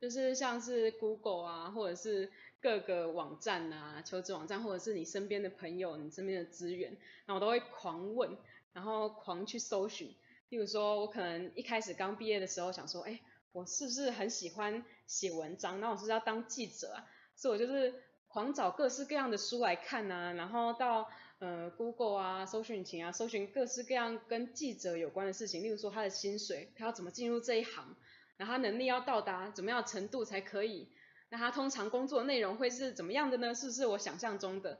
[0.00, 2.32] 就是像是 Google 啊，或者是
[2.64, 6.96] 各个网站啊，求职网站，或者是你身边的朋友，你身边的资源，
[7.26, 8.38] 然后我都会狂问，
[8.72, 10.08] 然后狂去搜寻，
[10.48, 13.20] 例如说，我可能一开始刚毕业的时候想说，哎，
[13.52, 15.78] 我是不是很喜欢写文章？
[15.78, 17.04] 那我是不是要当记者啊？
[17.36, 27.94] 所以我就是狂找各式各样的书来看啊，然后到呃 Google 啊，搜寻引擎啊，搜寻各式各样跟记者有关的事情，例如说他的薪水，他要怎么进入这一行，
[28.38, 30.88] 然后他能力要到达怎么样的程度才可以？
[31.34, 33.52] 那他通常工作内容会是怎么样的呢？
[33.52, 34.78] 是不是我想象中的？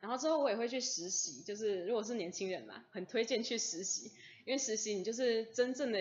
[0.00, 4.10] 然后之后我也会去实习，就是如果是年轻人嘛，很推荐去实习，
[4.44, 6.00] 因为实习你就是真正的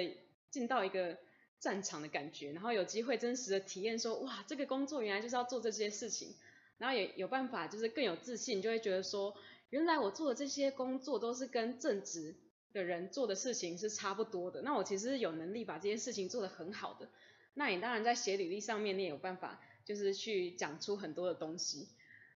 [0.49, 1.19] 进到一个
[1.59, 6.33] 战场的感觉，然后有机会真实的体验说，哇，这个工作原来就是要做这些事情，
[6.79, 9.35] 然后也有办法就是更有自信，就会觉得说，
[9.69, 12.35] 原来我做的这些工作都是跟正职
[12.73, 17.07] 的人做的事情是差不多的，那我其实有能力把这些事情做得很好的，
[17.53, 19.61] 那你当然在写履历上面你也有办法。
[19.85, 21.89] 就是去讲出很多的东西，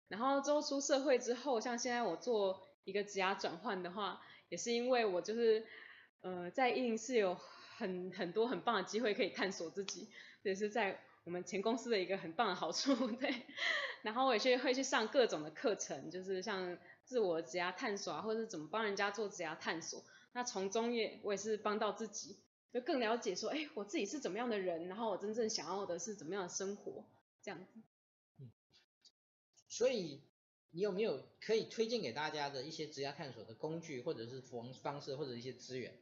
[0.08, 5.65] 然后之后出社会之后，像现在我做一个职涯转换的话，也是因为我就是
[6.21, 7.36] 呃在104有
[7.77, 10.10] 很很多很棒的机会可以探索自己，
[10.43, 13.34] 也是在我们前公司的一个很棒的好处，对。
[14.03, 20.03] 然后我也去会去上各种的课程，就是像自我职涯探索啊，或者是怎么帮人家做职涯探索。
[20.34, 22.38] 那从中也我也是帮到自己，
[22.71, 27.03] 就更了解说，哎，我自己是怎么样的人，然后我真正想要的是怎么样的生活。
[27.45, 27.79] 这样子，
[28.39, 28.49] 嗯，
[29.69, 30.23] 所以
[30.71, 35.93] 你有没有可以推荐给大家的一些职业探索的工具，或者是方方式，或者一些资源？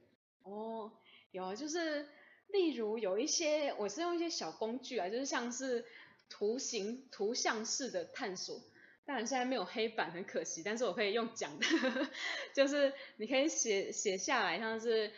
[0.44, 0.94] 哦，
[1.32, 2.08] 有，就是
[2.48, 5.84] 例如有一些，我是用一些小工具啊，就是像是
[6.30, 8.62] 图形、图像式的探索。
[9.06, 11.66] 当然现在没有黑板，很可惜，但是我可以用讲的，
[12.56, 15.12] 就是你可以写写下来，像是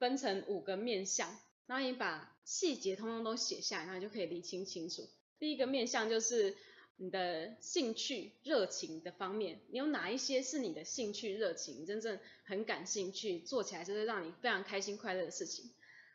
[0.00, 5.08] 分成五个面向，然后你把细节通通都写下来，然后你就可以理清清楚。
[5.40, 6.54] 第一个面向就是
[6.96, 15.70] 你的兴趣、热情的方面，你有哪一些是你的兴趣、热情，真正很感兴趣，做起来就是让你非常开心、快乐的事情。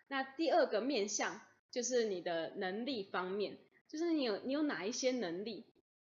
[0.08, 3.58] 那第二个面向就是你的能力方面，
[3.90, 5.66] 就是你有你有哪一些能力，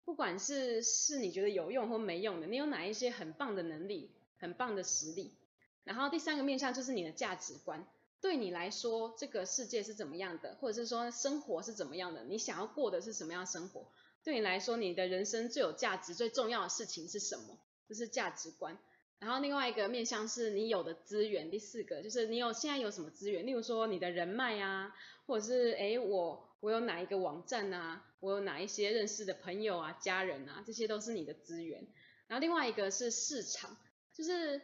[0.06, 5.36] 不管是是你觉得有用或没用的，你有哪一些很棒的能力、很棒的实力。
[5.84, 7.86] 然后第三个面向就是你的价值观。
[8.22, 12.24] 对你来说，这个世界是怎么样的，或者是说生活是怎么样的？
[12.26, 13.88] 你想要过的是什么样的生活？
[14.24, 17.58] 对你来说，你的人生最有价值、最重要的事情是什么？
[17.88, 18.78] 这是价值观。
[19.18, 23.46] 然后另外一个面向是你有的资源，第四个就是你有现在有什么资源？
[23.46, 31.88] 例如说你的人脉啊，或者是诶我我有哪一个网站啊，我有哪一些认识的朋友啊、家人啊，这些都是你的资源。
[32.28, 33.78] 然后另外一个是市场，
[34.14, 34.62] 就是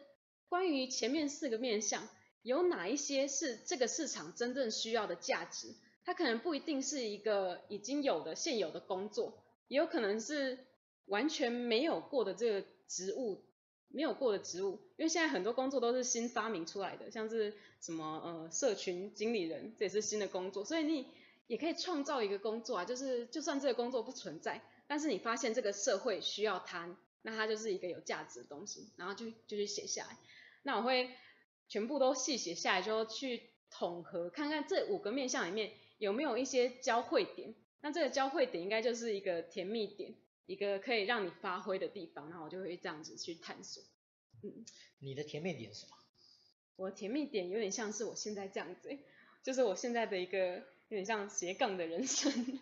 [0.48, 2.08] 关于前面四个面向。
[2.42, 5.74] 有哪一些是这个市场真正需要的价值？
[6.04, 10.58] 它可能不一定是一个已经有的现有的工作，也有可能是
[11.04, 13.44] 完全没有过的这个职务，
[13.88, 14.80] 没有过的职务。
[14.96, 20.64] 因为现在很多工作都是新发明出来的，像是什么呃社群经理人，这也是新的工作。
[20.64, 21.06] 所以你
[21.46, 30.16] 也可以创造一个工作啊，就是就算这个工作不存在，但是你发现这个社会需要它，那它就是一个有价值的东西，然后就就去写下来。
[30.62, 31.10] 那我会。
[31.68, 37.54] 全部都细写下来之后，去统合看看这五个面相里面有没有一些交汇点。
[37.80, 40.14] 那这个交汇点应该就是一个甜蜜点，
[40.46, 42.28] 一个可以让你发挥的地方。
[42.30, 43.82] 然后我就会这样子去探索。
[44.42, 44.64] 嗯，
[44.98, 45.92] 你的甜蜜点是什么？
[46.76, 48.98] 我的甜蜜点有点像是我现在这样子，
[49.42, 50.56] 就是我现在的一个
[50.88, 52.58] 有点像斜杠的人生。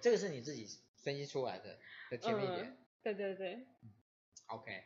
[0.00, 0.66] 这个是你自己
[1.02, 1.78] 分析出来的
[2.10, 2.60] 的甜蜜点。
[2.60, 3.66] 嗯，对对对。
[4.46, 4.82] OK，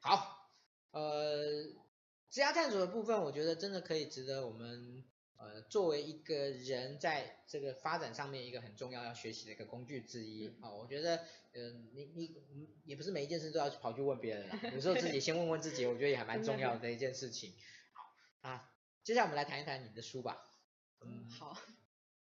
[0.00, 0.50] 好，
[0.92, 1.89] 呃。
[2.30, 5.04] 职涯探索的部分，我觉得真的可以值得我们
[5.36, 10.46] 呃作为一个人在这个发展上面一个很重要要学习的一个工具之一。
[10.46, 11.16] 啊、嗯哦，我觉得
[11.52, 12.36] 呃你你
[12.84, 17.52] 也不是每一件事都要跑去问别人了，有时候自己先问问自己，我觉得也还蛮重要的一件事情。
[17.92, 20.40] 好啊，接下来我们来谈一谈你的书吧。
[21.00, 21.58] 嗯，好。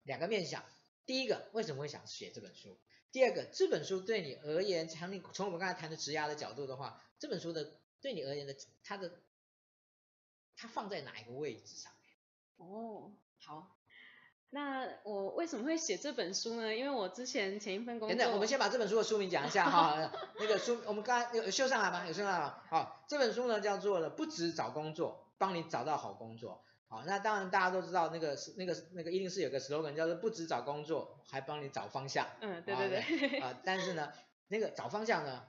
[0.05, 0.65] 两个面向，
[1.07, 2.79] 第一个为什么会想写这本书？
[3.11, 8.55] 第二个这本书对你而言，从你从我们刚才谈的职涯的角度的话，这本书的对你而言的
[8.85, 9.23] 它的。
[10.61, 12.69] 它放在哪一个位置上面？
[12.69, 13.77] 哦，好，
[14.51, 16.75] 那我为什么会写这本书呢？
[16.75, 20.11] 因为我之前前一份工作，等等，我们先把这本书的书名讲一下哈。
[20.41, 22.05] 那个书，我们刚才有有秀上来吗？
[22.05, 22.61] 有秀上来吗？
[22.69, 26.65] 好，这本书呢叫做了不止找工作，帮你找到好工作。
[26.89, 32.27] 好，那当然大家都知道那个是那个那个一定是有个 slogan 叫做不止找工作，还帮你找方向。
[32.41, 33.39] 嗯，对对对。
[33.39, 34.13] 啊、呃，但是呢，
[34.49, 35.45] 那个找方向呢？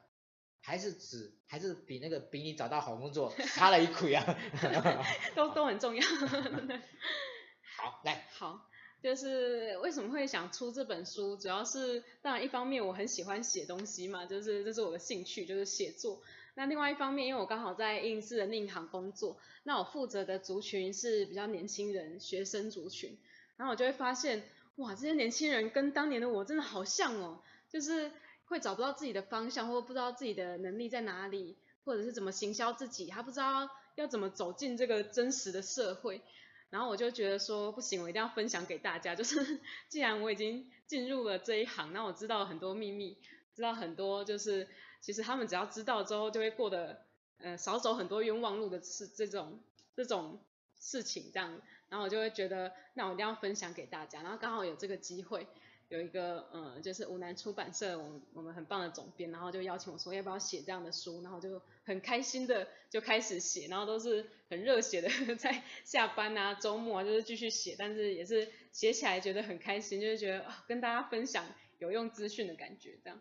[0.61, 4.37] 还是只还是比那个比你找到好工作差了一倍啊，
[5.35, 6.01] 都都很重要。
[7.77, 8.67] 好，来，好，
[9.01, 16.21] 就是为什么会想出这本书，主要是当然一方面我很喜欢写东西嘛，就是这是我的兴趣，就是写作。
[16.55, 23.17] 那另外一方面，因为我刚好在英式的另一行工作，那我负责的族群是比较年轻人、学生族群，
[23.55, 24.43] 然后我就会发现，
[24.75, 28.11] 哇，这些年轻人跟当年的我真的好像哦，就是
[28.49, 36.21] 会找不到自己的方向，或者不知道自己的能力在哪里，或者是怎么行销自己，他不知道要怎么走进这个真实的社会。
[36.69, 43.17] 然后我就觉得说，不行，我一定要分享给大家，就是 既然我已经进入了这一行，那我知道很多秘密，
[43.55, 44.67] 知道很多就是。
[45.01, 47.05] 其实他们只要知道之后，就会过得，
[47.37, 49.61] 呃，少走很多冤枉路的事，这种
[49.95, 50.43] 这种
[50.77, 55.47] 事情这样，然后我就会觉得，那我一定要分享给大家，然后刚好有这个机会，
[55.89, 71.43] 有一个，呃，就是湖南出版社，我们我们很棒的总编，然后就邀请我说，要不要写这样的书，然后就很开心的就开始写，然后都是很热血的， 在下班啊、周末啊，就是继续写，但是也是写起来觉得很开心，就是觉得啊，跟大家分享
[71.79, 73.19] 有用资讯的感觉这样。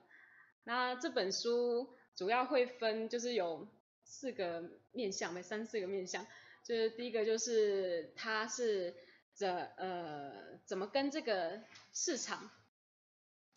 [0.65, 3.67] 那这本书主要会分，就是有
[4.05, 4.63] 四个
[4.93, 6.27] 面向，没三四个面向。
[6.65, 8.95] 就是第一个就是它是
[9.33, 9.49] 怎
[9.79, 11.63] 呃怎么跟这个
[11.95, 12.51] 市场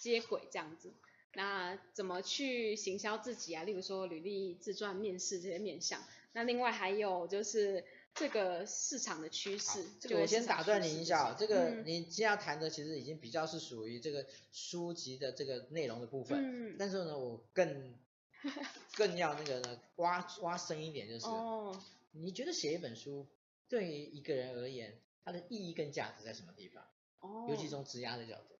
[0.02, 0.92] 接轨这样子，
[1.36, 3.64] 那怎么去行销自己啊？
[3.64, 6.04] 例如说履历、自传、面试这些面向。
[6.34, 7.86] 那另外还有就是
[8.16, 9.86] 这个市场的趋势。
[10.00, 16.72] 这个我先打断你一下，这个你今天要谈的其实已经比较是属于这个书籍的这个内容的部分。
[16.72, 16.76] 嗯。
[16.80, 17.94] 但是呢，我更
[18.98, 21.28] 更要那个呢挖挖深一点，就是。
[21.28, 21.80] 哦。
[22.14, 23.28] 你觉得写一本书
[23.70, 26.84] 对于一个人而言，它的意义跟价值在什么地方？
[27.20, 27.46] 哦。
[27.50, 28.58] 尤其从职涯的角度。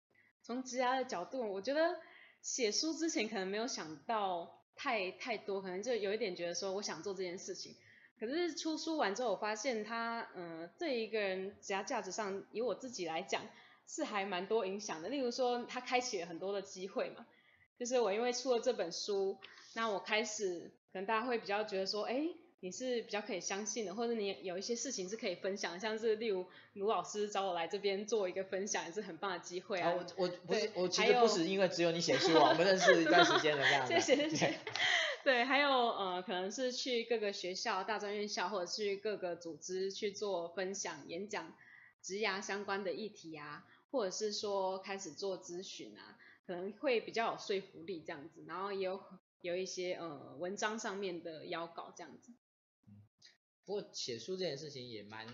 [0.52, 1.98] 从职涯的角度，我觉得
[2.42, 7.74] 写书之前可能没有想到太太多，可能就有一点觉得说我想做这件事情。
[8.20, 13.42] 可是出书完之后，我发现他，嗯、呃，对一个人职业价值上，以我自己来讲，
[13.88, 15.08] 是还蛮多影响的。
[15.08, 17.26] 例如说，他开启了很多的机会嘛。
[17.80, 19.40] 就是我因为出了这本书，
[19.74, 22.28] 那我开始，可能大家会比较觉得说，哎，
[22.62, 29.90] 你是比较可以相信的，或者你有一些事情是可以分享，像是例如卢老师找我来这边做一个分享，也是很棒的机会啊。
[29.90, 33.94] 啊我我不是，我其实不是因为只有你写书啊，我们认识一段时间了这样子。
[33.94, 34.60] 谢谢谢谢。
[35.24, 41.56] 对，还有呃，可能是去各个学校、大专院校，或者去各个组织去做分享、演讲、
[42.04, 48.44] 职涯相关的议题啊，或者是说开始做咨询啊，可能会比较有说服力这样子。
[48.48, 49.02] 然后也有
[49.42, 52.32] 有一些呃文章上面的邀稿这样子。
[53.62, 55.28] 嗯，不过写书这件事情也蛮。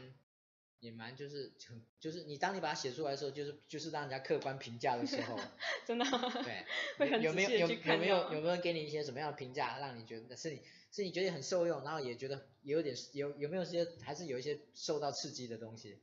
[0.79, 5.35] 也蛮就是很就是你当你把它写出来的时候，就是就是让人家客观评价的时候，
[5.87, 6.05] 真的
[6.43, 6.63] 对，
[7.19, 10.61] 有没有有有没有有没有人给你一些什么样的评价，让你觉得是你
[10.91, 15.99] 是你觉得很受用，然后也觉得有点有有没有些还是有一些受到刺激的东西？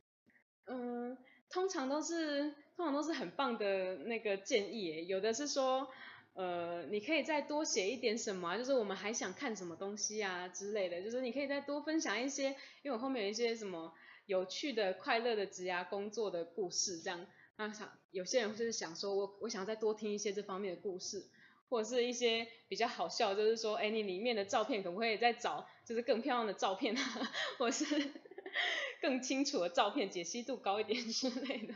[0.65, 1.17] 嗯，
[1.49, 5.87] 通常都是通常都是很棒的那个建议，有的是说
[6.35, 12.49] 呃你可以再多写一点什么啊，就是我们还想看什么东西啊之类的，就是你可以再多分享一些，
[12.83, 13.93] 因为我后面有一些什么。
[14.27, 17.27] 有趣的、快乐的职涯工作的故事，这样，
[17.57, 21.29] 那想有些人就是想说，我我想再多听一些这方面的故事，
[21.69, 27.85] 或者是一些比较好笑，就是说，哎，你里面的照片可不可以再找，就是更漂亮的照片啊，或者是
[28.99, 31.75] 更清楚的照片，解析度高一点之类的，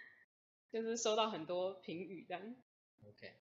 [0.72, 2.56] 就是收到很多评语这样。
[3.06, 3.34] OK，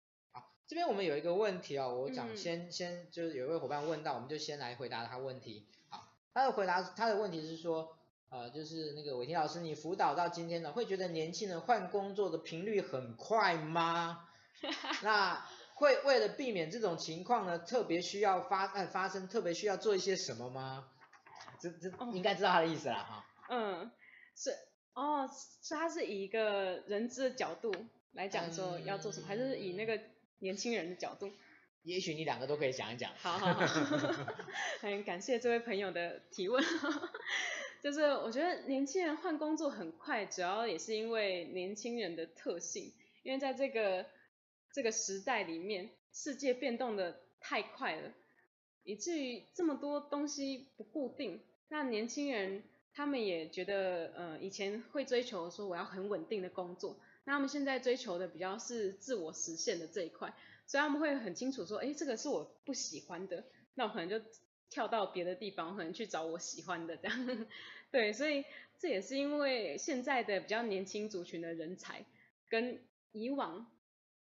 [0.68, 5.68] 这边我们有一个问题哦，我讲先、嗯、先就是有一位伙伴问到，我们就先来回答他问题。
[5.90, 7.98] 好，他的回答他的问题是说。
[8.28, 14.28] 呃，就是那个伟霆老师，你辅导到今天呢，会觉得年轻人换工作的频率很快吗？
[15.04, 20.90] 那会为了避免这种情况呢，特别需要发呃发生，特别需要做一些什么吗？
[21.62, 23.26] 这这应该知道他的意思了哈。
[23.48, 23.90] 嗯，
[24.36, 24.50] 是
[24.96, 25.30] 哦，
[25.62, 27.72] 是他是以一个人资的角度
[28.12, 29.98] 来讲说要做什么，嗯、还是以那个
[30.40, 31.32] 年轻人的角度？
[31.84, 33.12] 也许你两个都可以讲一讲。
[33.18, 34.26] 好好好，
[34.82, 36.64] 很感谢这位朋友的提问。
[37.84, 44.08] 就是我觉得年轻人换工作很快，主要也是因为年轻人的特性，因为在这个
[44.74, 48.12] 这个时代里面，世界变动的太快了，
[48.84, 51.40] 以至于这么多东西不固定。
[51.70, 52.64] 那年轻人
[52.96, 60.34] 他们也觉得，呃，以前会追求说我要很稳定的工作，那他们现在追求的比较是自我实现的这一块，
[60.66, 64.20] 所以他们会很清楚说，哎，这个是我不喜欢的，那我可能就
[64.70, 67.48] 跳到别的地方，我可能去找我喜欢的这样。
[67.92, 68.46] 对，所以
[68.80, 72.06] 这也是因为现在的比较年轻族群的人才，
[72.50, 72.80] 跟
[73.12, 73.66] 以往，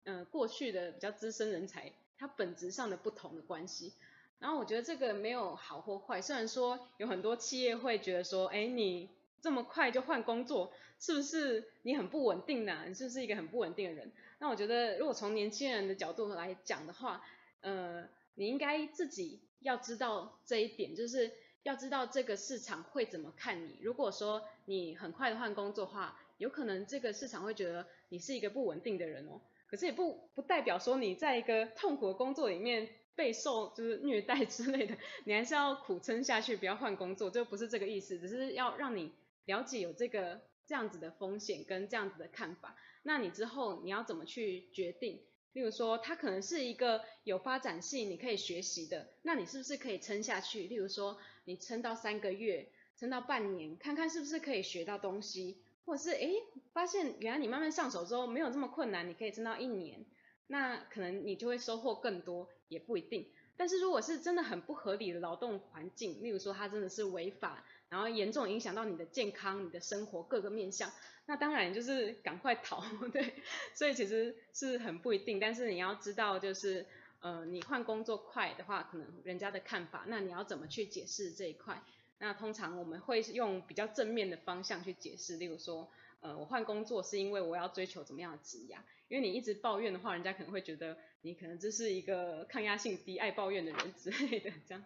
[0.05, 3.93] 呃，过去的比较资深人才，它本质上的不同的关系。
[4.39, 9.09] 然后我觉得这个没有好或坏，虽然说有很多企业会觉得说，哎，你
[9.43, 12.85] 这么快就换工作，是不是你很不稳定呢？
[12.89, 14.13] 你是不是一个很不稳定的人？
[14.39, 17.23] 那我觉得如果从年轻人的角度来讲的话，
[17.61, 21.33] 呃，你应该自己要知道这一点，就是
[21.63, 23.79] 要知道这个市场会怎么看你。
[23.81, 29.41] 如果说你很快的换工作的话，有可能这个市场会觉得你是一个不稳定的人哦。
[29.69, 39.13] 可是也不不代表说你在一个痛苦的工作里面备受就是虐待之类的，你还是要苦撑下去，不要换工作，就不是这个意思，只是要让你
[39.47, 42.77] 了解有这个这样子的风险跟这样子的看法。
[43.03, 45.23] 那你之后你要怎么去决定？
[45.55, 50.65] 例如说，它可能是一个有发展性，你可以学习的，那你是不是可以撑下去？
[50.65, 52.69] 例如说，你撑到三个月，
[52.99, 55.57] 撑到半年，看看是不是可以学到东西。
[55.87, 56.43] 或者是诶，
[56.73, 60.05] 发现原来你慢慢上手之后没有这么困难，你可以撑到一年，
[60.49, 63.31] 那可能你就会收获更多，也不一定。
[63.57, 70.91] 但是如果是真的很不合理的劳动环境，例如说它真的是违法，然后严重影响到你的健康、你的生活各个面向，
[71.27, 73.35] 那当然就是赶快逃， 对。
[73.75, 76.87] 所以其实是很不一定，但是你要知道就是，
[77.21, 81.83] 呃，你换工作快的话，可能人家的看法，那你要怎么去解释这一块？
[82.19, 88.79] 那通常我们会用比较正面的方向去解释，例如说，呃，我换工作是因为我要追求怎么样的职涯？
[89.09, 94.85] 因为你一直抱怨的话，人家可能会觉得你可能就是一个抗压性低、爱抱怨的人之类的，这样。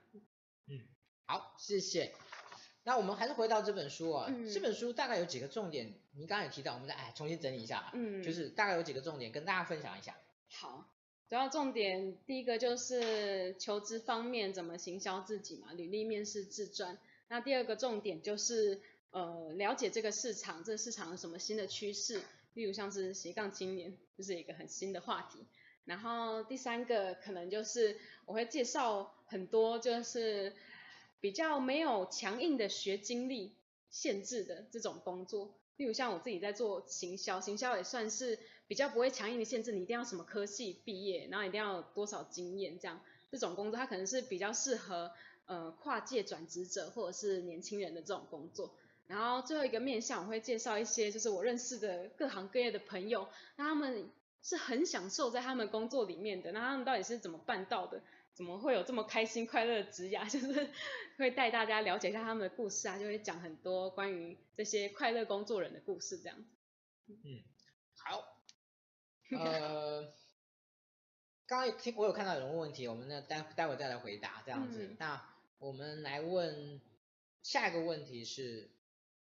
[0.67, 0.81] 嗯，
[1.27, 2.13] 好，谢谢。
[2.83, 10.17] 那我们还是回到这本书啊，嗯、这本书大概有几个重点，你刚才也提到，我们再哎重新整理一下，嗯，就是大概有几个重点跟大家分享一下。
[10.49, 10.89] 好，
[11.29, 16.99] 主要重点第一个就是求职方面怎么行销自己嘛，履历、面试、自传。
[17.29, 22.21] 那第二个重点就是，呃，了解这个市场，这个市场有什么新的趋势，
[22.55, 25.47] 例如像是斜杠青年，就是一个很新的话题。
[25.85, 30.53] 然后第三个可能就是我会介绍很多就是
[31.21, 33.55] 比较没有强硬的学经历
[33.91, 43.01] 限制的这种工作，例如像我自己在做行销，行销也算是比较不会强硬的限制，你一定要什么科系毕业，然后一定要有多少经验这样，
[43.31, 45.13] 这种工作它可能是比较适合。
[45.47, 48.73] 呃，跨界转职者或者是年轻人的这种工作，
[49.09, 54.09] 然后最后一个面向我会介绍一些，就是我认识的各行各业的朋友，那他们
[54.45, 58.01] 是很享受在他们工作里面的，那他们到底是怎么办到的？
[58.41, 60.25] 怎么会有这么开心快乐的职涯？
[60.33, 60.71] 就是
[61.19, 66.49] 会带大家了解一下他们的故事啊，就会讲很多关于这些快乐工作人的故事这样子。
[67.07, 67.45] 嗯，
[67.99, 68.39] 好。
[69.39, 70.11] 呃，
[71.45, 74.85] 刚刚听我有看到有人问问题，我们呢待待会再来回答这样子。
[74.85, 75.23] 嗯、那
[75.59, 76.81] 我们来问
[77.43, 78.71] 下一个问题是，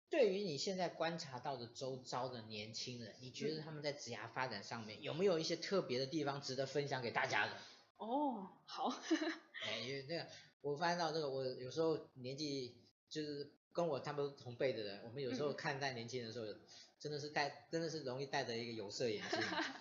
[0.09, 7.53] 对于你现在观察到的周遭的年轻人，你觉得他们在职涯发展上面有没有一些特别的地方值得分享给大家的？
[7.97, 8.89] 哦，好。
[9.65, 10.27] 哎，因为那个
[10.61, 12.75] 我发现到这个，我有时候年纪
[13.09, 16.45] 就是跟我差不多同辈的人，我们有时候看待年轻人的时候，
[16.99, 19.39] 真的是戴真的是容易戴着一个有色眼镜。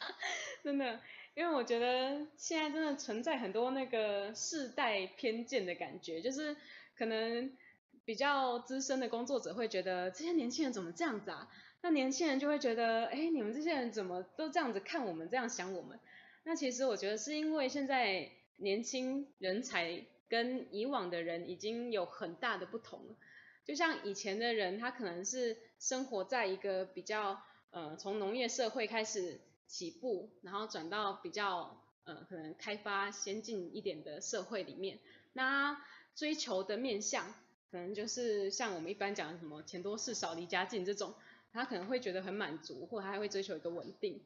[0.62, 1.00] 真的。
[1.34, 6.54] 因为我觉得现在真的存在很多那个世代偏见的感觉，就是
[6.94, 7.56] 可能
[8.04, 11.48] 比较资深的工作者会觉得这些年轻人怎么这样子啊？
[11.80, 15.98] 那年轻人就会觉得，哎，你们这些人怎么都这样子看我们，这样想我们？
[16.44, 23.16] 那其实我觉得是因为现在年轻人才跟以往的人已经有很大的不同了。
[23.64, 29.40] 就像以前的人，他可能是生活在一个比较呃从农业社会开始。
[29.64, 34.98] 起步，然后转到比较呃可能开发先进一点的社会里面，
[35.32, 35.82] 那
[36.14, 37.32] 追求的面向
[37.70, 41.14] 可能就是像我们一般讲的什么钱多事少离家近这种，
[41.54, 44.20] 他可能会觉得很满足，或他还会追求一个稳定。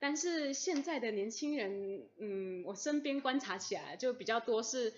[0.00, 4.92] 但是现在的年轻人，嗯，我身边观察起来就比较多是，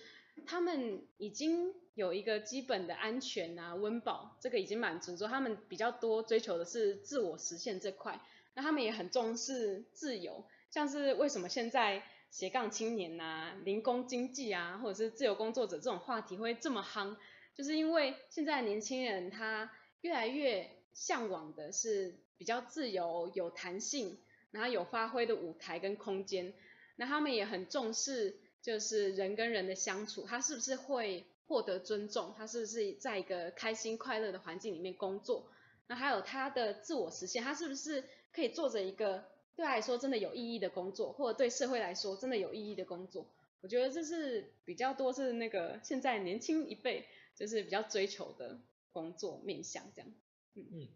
[0.45, 8.19] 他们已经有一个基本的安全啊、温饱，这个已经满足之后，他们比较多追求的是自我实现这块。
[8.55, 17.17] 那他们也很重视自由，像是为什么现在斜杠青年啊、零工经济啊，或者是自由工作者这种话题会这么夯，
[17.55, 24.17] 就是因为现在年轻人他越来越向往的是比较自由、有弹性，
[24.53, 26.53] 然后有发挥的舞台跟空间。
[26.95, 35.49] 那他们也很重视，就是人跟人的相处，他是不是会获得尊重，他是不是在一个开心快乐的环境里面工作，
[35.87, 38.05] 那还有他的自我实现，他是不是？
[38.35, 39.25] 可以做着一个
[39.55, 43.29] 对他来说真的有意义的工作，或者对社会来说真的有意义的工作。
[43.61, 48.59] 我觉得这是比较多是那个现在年轻一辈就是比较追求的
[48.91, 50.11] 工作面向这样。
[50.55, 50.87] 嗯嗯。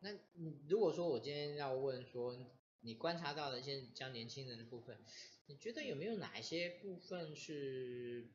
[0.00, 2.36] 那你如果说我今天要问说
[2.80, 4.98] 你观察到的一些较年轻人的部分，
[5.46, 8.28] 你觉得有没有哪一些部分是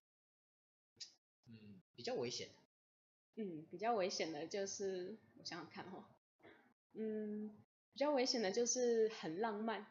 [1.47, 2.53] 嗯比较危险的？
[3.35, 6.09] 嗯，比较危险的就是我想想看哈，
[6.93, 7.55] 嗯。
[7.93, 9.85] 比较危险的就是很浪漫，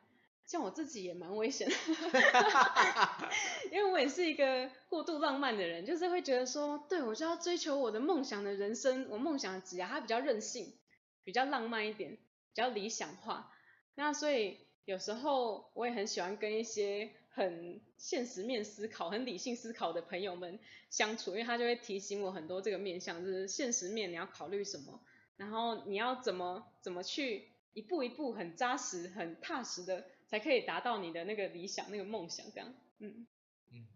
[0.44, 1.74] 像我自己也蛮危险的，
[3.70, 10.76] 因为我也是一个过度浪漫的人，就是会觉得说，对，我就要追求我的梦想的人生，我梦想的职业，它比较任性，
[11.24, 12.20] 比较浪漫一点，比
[12.54, 13.52] 较理想化。
[13.94, 20.58] 那所以有时候我也很喜欢跟一些很现实面思考、很理性思考的朋友们
[20.90, 25.00] 相处，因为他就会提醒我很多这个面向，就是现实面你要考虑什么，
[25.36, 30.06] 然后你要怎么怎么去一步一步很扎实、很踏实的。
[30.32, 33.26] 才可以达到你的那个理想、那个梦想，这样，嗯
[33.70, 33.86] 嗯，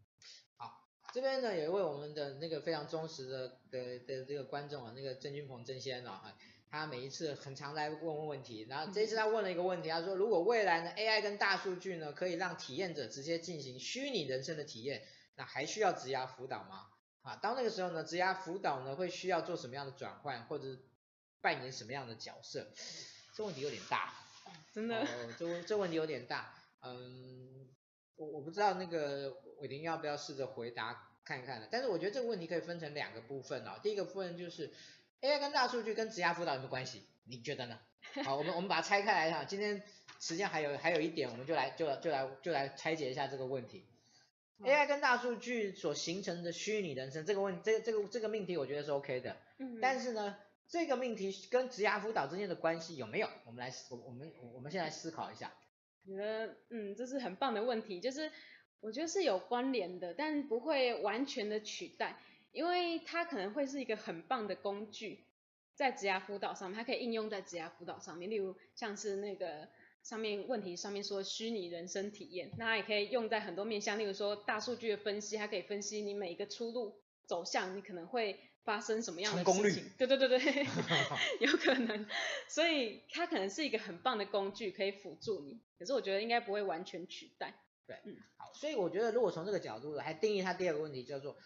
[0.58, 6.36] 好，这边呢有一位我们的那个非常忠实的的的这个观众啊，那个郑君鹏郑先生啊，
[6.76, 15.02] 他每一次很常来问问问题，然后这一次他问了一个问题，他说如果未来呢 AI 跟大数据呢可以让体验者直接进行虚拟人生的体验，
[15.34, 16.86] 那还需要职涯辅导吗？
[17.22, 20.78] 啊，到那个时候呢，职涯辅导呢会需要做什么样的转换，或者
[21.40, 22.70] 扮演什么样的角色？
[23.34, 24.14] 这问题有点大。
[24.72, 27.68] 真的，哦，这这问题有点大，嗯，
[28.14, 31.66] 我我不知道那个伟霆要不要试着回答看看呢？
[31.68, 33.80] 但是我觉得这个问题可以分成两个部分哦。
[33.82, 34.72] 第一个部分就是
[35.20, 37.02] AI 跟大数据跟职涯辅导有没有关系？
[37.24, 37.78] 你觉得呢？
[38.24, 39.44] 好，我们我们把它拆开来哈。
[39.44, 39.82] 今天
[40.20, 43.84] 时间还有还有一点，我们就来就就来就来拆解一下这个问题。
[44.60, 49.36] AI 跟大数据所形成的虚拟人生这个问这个这个这个命题，我觉得是 OK 的。
[49.58, 49.78] 嗯。
[49.80, 50.36] 但是呢？
[50.68, 53.28] 这个命题跟职涯辅导之间的关系有没有？
[53.44, 55.52] 我们来，我我们我们先来思考一下。
[56.04, 58.32] 我觉得，嗯，这是很棒的问题，就是
[58.80, 62.18] 我觉得是有关联的，但不会完全的取代，
[62.56, 65.24] 因为它可能会是一个很棒的工具，
[65.74, 69.68] 在职涯辅导上面，它可以应用在职涯辅导上面，例如像是那个
[70.02, 78.40] 上面问题上面说虚拟人生体验，那它也可以用在很多面向，例如说大数据的分析，它可以分析你每一个出路走向，你可能会。
[78.66, 79.84] 发生什么样的事情？
[79.96, 80.66] 对对对对，
[81.38, 82.04] 有可能，
[82.48, 85.60] 所以它可能是一个很棒的工具，可以辅助你。
[85.78, 87.54] 可是我觉得应该不会完全取代。
[87.86, 91.36] 对，嗯，好，所以我觉得如果从这个角度来定义它第二个问题，叫做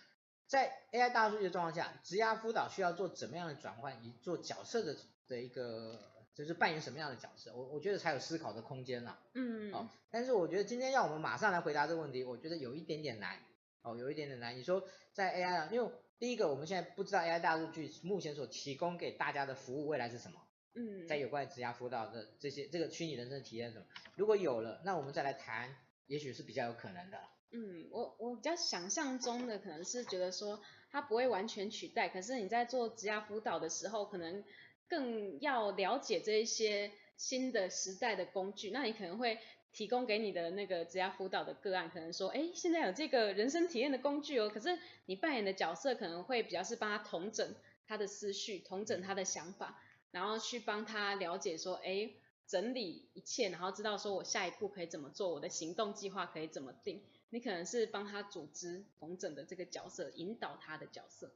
[0.51, 4.97] 在 AI 大数据的状况下，职涯辅导需要做怎么样的转换，以做角色的
[5.29, 7.55] 的一个，就是扮演什么样的角色？
[7.55, 9.17] 我我觉得才有思考的空间啦。
[9.35, 13.39] 嗯，哦，但是我觉得今天要我们马上来回答这个问题，我觉得有一点点难。
[13.83, 14.59] 哦，有一点点难。
[14.59, 14.83] 你说
[15.13, 20.41] 在 AI 啊，因为第一个，我们现在不知道 AI 大数据目前所提供给大家的服务未来是什么？
[20.75, 23.85] 嗯，在有关职涯辅导的这些这个虚拟人生的体验什么？
[24.17, 25.77] 如果有了，那我们再来谈，
[26.07, 27.21] 也许是比较有可能的。
[27.53, 34.45] 嗯，我我比较想象中的可能是觉得说它不会完全取代，可是你在做职涯辅导的时候，可能
[34.89, 39.39] 更要了解这一些新的时代的工具，那你可能会。
[39.73, 44.77] 提供给你的那个职涯辅导的个案，可能说，哎，现在有这个人生体验的工具哦，可是
[45.07, 47.55] 你扮演的角色可能会比较是帮他统整
[47.87, 49.81] 他的思绪，统整他的想法，
[50.11, 52.11] 然后去帮他了解说，哎，
[52.49, 57.01] 整理一切，然后知道说我下一步可以怎么做，我的行动计划可以怎么定。
[57.31, 61.33] 你可能是帮他组织统整的这个角色，引导他的角色。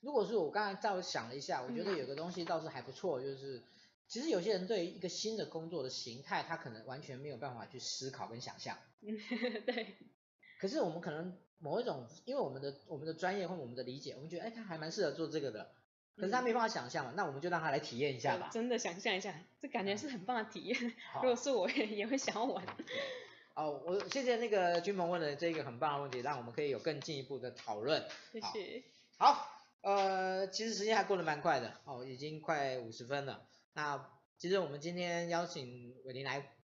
[0.00, 3.62] 如果是我刚才再想了一下，我觉得有个东西倒是还不错，就是。
[4.10, 8.78] 其实有些人对于一个新的工作的形态，他可能完全没有办法去思考跟想象。
[9.02, 9.18] 嗯，
[9.66, 9.96] 对。
[10.58, 15.72] 可是我们可能某一种，因为我们的我们的专业或我们的理解，我们觉得哎，他还蛮适合做这个的。
[16.16, 18.48] 可是他没办法想象嘛，嗯、那我们就让他来体验一下吧。
[18.50, 20.94] 真的想象一下，这感觉是很棒的体验。
[21.16, 22.64] 如果是我也 也会想要玩。
[23.58, 28.08] 哦，我谢谢那个君鹏问的这个很棒的问题，让我们可以有更进一步的讨论。
[28.30, 28.84] 谢谢。
[29.16, 29.50] 好，
[29.80, 33.48] 呃，其实时间还过得蛮快的，哦，已经快五十分了。
[33.72, 36.56] 那其实我们今天邀请伟霆来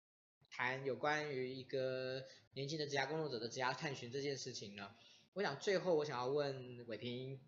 [0.52, 2.24] 谈有关于一个
[2.54, 4.94] 年轻的职涯工作者的职涯探寻这件事情呢，
[5.34, 7.42] 我想最后我想要问伟平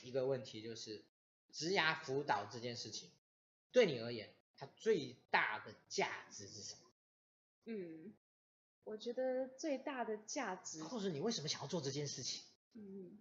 [0.00, 1.04] 一个问题，就是
[1.52, 3.10] 职涯辅导这件事情
[3.72, 6.78] 对你而言，它最大的价值是什么？
[7.64, 8.12] 嗯，
[8.84, 12.42] 我觉得最大的价值，或者你为什么想要做这件事情？
[12.74, 13.18] 嗯，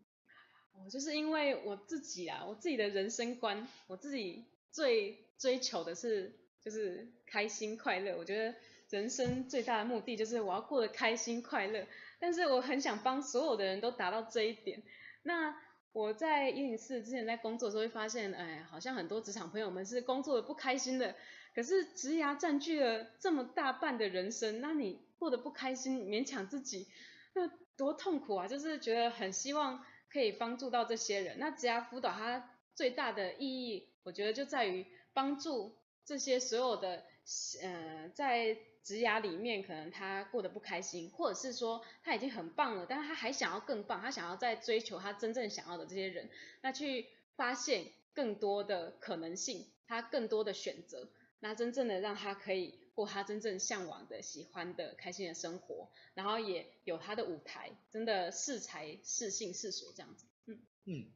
[0.84, 4.46] 我就是因为我自己啊，我自己的人生观，我自己。
[4.74, 8.56] 最追求的是就是开心快乐，我觉得
[8.90, 11.86] 人生最大的目的就是我要过得开心快乐，
[12.20, 14.82] 但是我很想帮所有的人都达到这一点。
[15.24, 15.54] 那
[15.92, 21.18] 我在一零四之前在工作的时候会发现，哎，好像很多职场朋友们是工作的不开心的，
[21.54, 26.88] 可是职涯占据了这么大半的人生，那你过得不开心，勉强自己，
[27.36, 27.48] 那
[27.78, 28.48] 多痛苦啊！
[28.48, 31.38] 就是觉得很希望可以帮助到这些人。
[31.38, 33.88] 那职涯辅导它最大的意义。
[34.02, 37.04] 我觉得就在于帮助这些所有的，
[37.62, 47.06] 呃，在职涯里面可能他过得不开心，或者是说他已经很棒了，但是他还想要更棒，他想要再追求他真正想要的这些人，那去
[47.36, 51.12] 发现更多的可能性，他更多的选择，
[51.42, 60.26] 那真正的让他可以过他真正向往的、喜欢的、开心的生活，然后也有他的舞台，真的适才适性适所这样子。
[60.46, 61.12] 嗯嗯，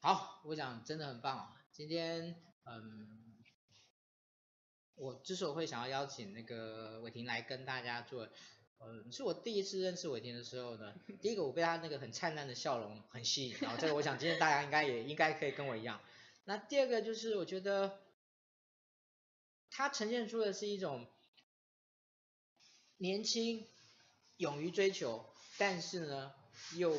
[0.00, 3.24] 好，我想真的很棒啊，今天嗯。
[4.98, 8.26] 我之所以会想要邀请那个伟霆来跟大家做，
[8.78, 16.00] 呃，是我第一次认识伟霆的时候呢， 第一个我被他那个很灿烂的笑容很吸引，然后这个我想今天大家应该也应该可以跟我一样。
[16.46, 17.98] 那第二个就是我觉得
[19.76, 21.06] 它呈现出的是一种
[22.96, 23.68] 年轻、
[24.38, 25.26] 勇于追求，
[25.58, 26.32] 但是呢
[26.78, 26.98] 又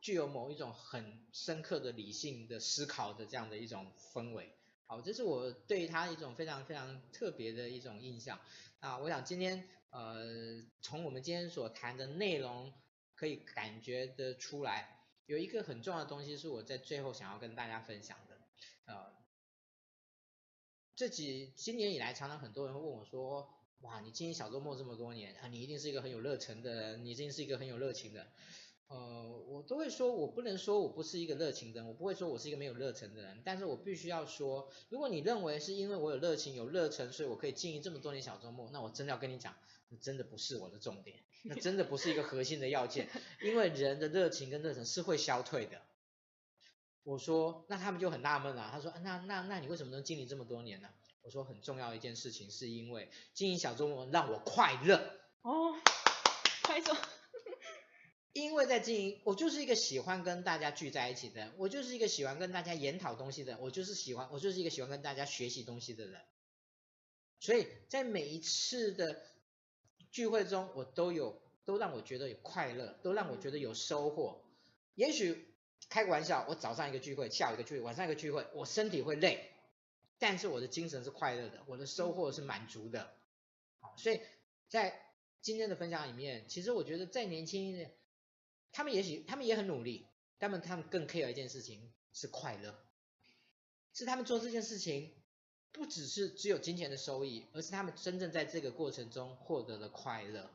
[0.00, 4.52] 具有某一种很深刻的理性的思考的这样的一种氛围。
[4.86, 8.40] 好，这是我对他一种非常非常特别的一种印象。
[8.80, 12.74] 啊，我想今天呃，从我们今天所谈的内容
[13.14, 18.36] 可以感觉得出来，有一个很重要的东西是我在最后想要跟大家分享的。
[18.86, 19.21] 呃，
[21.02, 23.50] 这几今年以来，常常很多人会问我说，
[23.80, 28.28] 哇，你经营小周末这么多年啊，你一定是一个很有热忱的人，你一定是一个很有热情的。
[28.86, 39.56] 呃，我都会说，我不能说我不是一个热情的人，我不会说我是一个没有热忱的人，但是我必须要说，如果你认为是因为我有热情、有热忱，所以我可以经营这么多年小周末，那我真的要跟你讲，
[39.88, 43.08] 那真的不是我的重点，那真的不是一个核心的要件，
[43.42, 45.82] 因为人的热情跟热忱是会消退的。
[47.04, 50.88] 我说，那他们就很纳闷了，他说，啊、那那那你为什么能经营这么多年呢？
[51.22, 54.98] 我说，很重要一件事情是因为经营小周末让我快乐。
[55.42, 55.74] 哦，
[56.62, 56.94] 快走。
[58.32, 66.20] 因为在经营，我就是一个喜欢跟大家聚在一起的人，我就是一个喜欢跟大家研讨东西的人，我就是喜欢，我就是一个喜欢跟大家学习东西的人。
[67.40, 69.22] 所以在每一次的
[70.10, 74.42] 聚会中，我都有，都让我觉得有快乐，都让我觉得有收获。
[74.94, 75.51] 也许
[75.92, 79.52] 开个玩笑，我早上一个聚会，下午一个聚会，晚上一个聚会，我身体会累，
[80.18, 83.12] 但是我的精神是快乐的，我的收获是满足的。
[83.78, 84.22] 好，所以
[84.70, 84.98] 在
[85.42, 87.94] 今天的分享里面，其实我觉得再年轻一点。
[88.72, 90.06] 他们也许他们也很努力，
[90.38, 92.74] 他们他们更 care 一件事情是快乐，
[93.92, 95.12] 是他们做这件事情
[95.72, 100.50] 不只是只有金钱的收益，而是他们真正在这个过程中获得了快乐。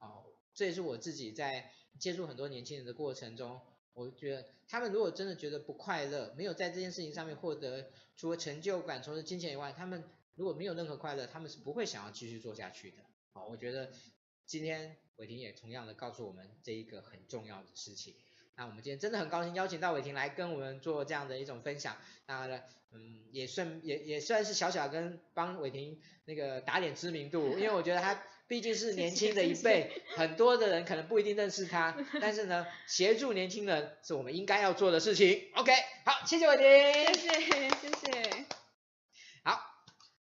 [0.00, 1.70] 哦，这也是我自己在
[2.00, 3.60] 接触很多年轻人的过程中，
[4.00, 10.02] 我觉得他们如果真的觉得不快乐，没有在这件事情上面获得除了成就感、除了金钱以外，他们
[10.34, 12.96] 如果没有任何快乐，他们是不会想要继续做下去的。
[13.32, 13.92] 好，我觉得
[14.46, 14.96] 今天。
[15.16, 18.14] 伟霆也同样的告诉我们这一个很重要的事情。
[18.56, 21.96] 那我们今天真的很高兴邀请到伟霆来跟我们做这样的一种分享。
[22.26, 22.46] 那
[22.92, 31.96] 嗯，也算也也算是小小跟帮伟霆那个打点知名度， 因为我觉得他毕竟是年轻的一辈，很多的人可能不一定认识他。
[32.20, 35.50] 但是呢，协助年轻人是我们应该要做的事情。
[35.54, 35.72] OK，
[36.04, 38.44] 好，谢谢伟霆，谢谢谢谢。
[39.44, 39.60] 好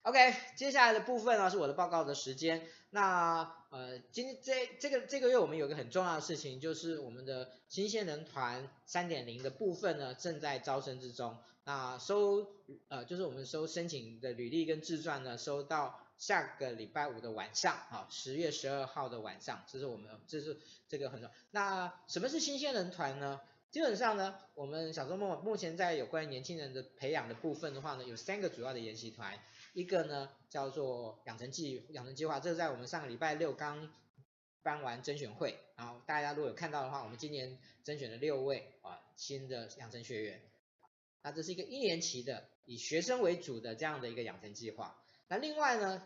[0.03, 2.65] ，OK，接下来的部分呢是我的报告的时间。
[2.91, 11.36] 那呃，今这这个这个月我们有个很重要的事情，就是我们的新鲜人团三点零的部分呢正在招生之中。
[11.63, 12.47] 那收
[12.89, 21.36] 呃就是我们收申请的履历跟自传呢，收到下个礼拜五的晚上，啊，十月十二号的晚上，这是我们这是这个很重要。
[21.49, 23.41] 那什么是新鲜人团呢？
[23.71, 29.39] 基本上呢，我们小周末目前在有关年轻人的培养的部分的话呢，有三个主要的研习团。
[29.74, 33.91] 一个呢叫做养成计养成计划，这是在我们上个礼拜六刚
[34.61, 40.41] 办完甄选会，然后大家如果有看到的话，我们今年甄选了六位啊新的养成学员，
[41.24, 44.95] 那这是一个一年期的以学生为主的这样的一个养成计划。
[45.28, 46.03] 那另外呢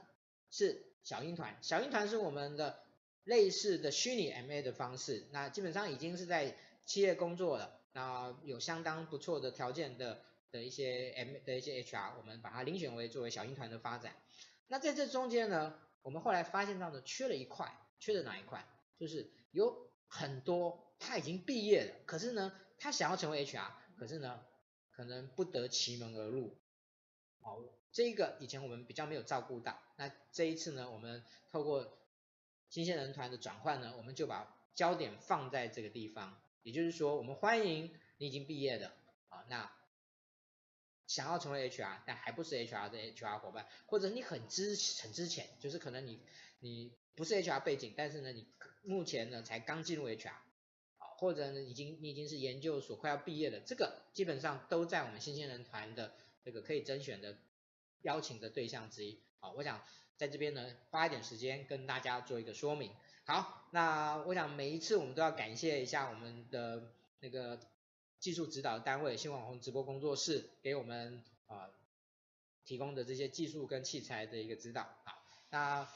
[0.50, 2.80] 是小鹰团，小鹰团是我们的
[3.26, 6.56] 类似的虚拟 MA 的方式，那基本上已经是在
[6.86, 10.24] 企业工作了，那有相当不错的条件的。
[10.52, 14.16] 的一些 M 的一些 HR，我们把它遴选为作为小鹰团的发展。
[14.68, 18.66] 那在这中间呢，我们后来发现到呢，缺了一块，缺的哪一块？
[18.98, 24.46] 就是有很多他已经毕业了，可是呢，他想要成为 HR，可是呢，
[24.92, 26.58] 可能不得其门而入。
[27.40, 29.80] 哦，这个以前我们比较没有照顾到。
[29.96, 31.98] 那这一次呢，我们透过
[32.70, 36.42] 新鲜人团的转换呢，我们就把焦点放在这个地方。
[36.64, 38.92] 也就是说，我们欢迎你已经毕业的
[39.30, 39.77] 啊，那。
[41.08, 46.22] 想要成为 HR，但还不是 HR 的 HR 伙伴，或者你很之很之前，就是可能你
[46.60, 48.46] 你不是 HR 背景，但是呢，你
[48.84, 50.34] 目前呢才刚进入 HR，
[50.98, 57.38] 或者呢已经你已经是研究所快要毕业的，这个基本上都在我们新鲜人团的这个可以甄选的
[58.02, 59.24] 邀请的对象之一。
[59.40, 59.82] 好，我想
[60.18, 62.92] 在这边呢花一点时间跟大家做一个说明。
[63.24, 66.92] 好，那我想每一次我们都要感谢一下我们的
[67.22, 67.58] 那个。
[68.20, 71.70] 技术指导单位新网红直播工作室给我们啊、
[72.66, 74.84] 提供的这些技术跟器材的一个指导。
[75.04, 75.88] 好，那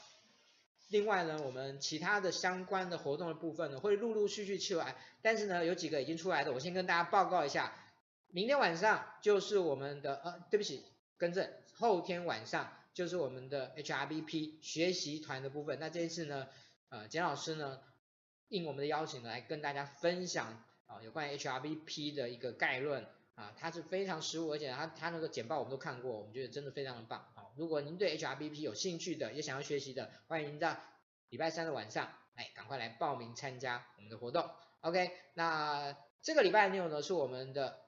[0.88, 7.72] 另外呢，我们其他的相关的活动的部分呢，会陆陆续续出来，但是呢，有几个已经出来的，我先跟大家报告一下。
[8.28, 10.82] 明天晚上就是我们的呃，对不起，
[11.18, 15.78] 更正，后天晚上就是我们的 HRBP 学习团的部分。
[15.78, 16.48] 那这一次呢，
[16.88, 17.80] 呃，简老师呢
[18.48, 27.46] 应我们的邀请来跟大家分享啊、有关于 HRBP 的一个概论啊，它是非常实务，而且它它那个简报我们都看过，我们觉得真的非常的棒啊。
[27.56, 30.80] 如果您对 HRBP 有兴趣的，也想要学习的，欢迎在
[31.30, 34.48] 礼拜三的晚上，哎，赶快来报名参加我们的活动。
[34.80, 37.80] OK，那这个礼拜六呢是我们的。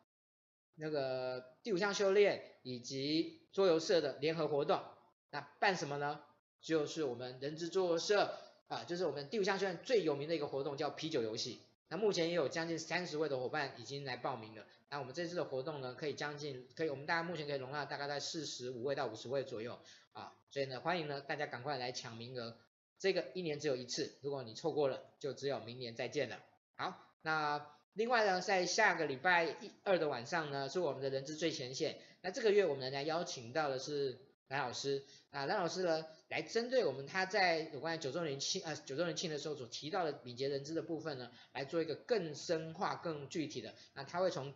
[0.77, 4.83] 那个第五项修炼以及桌游社的联合活动，
[5.31, 6.21] 那办什么呢？
[6.61, 8.37] 就是我们人资桌游社
[8.67, 11.61] 啊，就是我们第五项修炼最有名的一个活动，叫啤酒游戏。
[11.89, 14.65] 那目前也有将近三十位的伙伴已经来报名了。
[14.91, 19.79] 那我们这次的活动呢，可以将近可以，我们大概目前可以容纳大概在四十五位到五十位左右
[20.13, 22.57] 啊，所以呢，欢迎呢大家赶快来抢名额。
[22.99, 26.41] 这个一年只有一次，如果你错过了，就只有明年再见了。
[26.77, 27.67] 好，那。
[27.97, 31.97] 另外呢，在下个礼拜一二的晚上呢，是我们的人资最前线。
[32.23, 34.19] 那这个月我们来邀请到的是
[34.49, 43.75] 蓝老师啊，蓝老师呢来针对我们他在有关于九周年庆啊九周年庆的时候所提到的敏捷人资的部分呢，来做一个更深化、更具体的。
[43.95, 44.55] 那他会从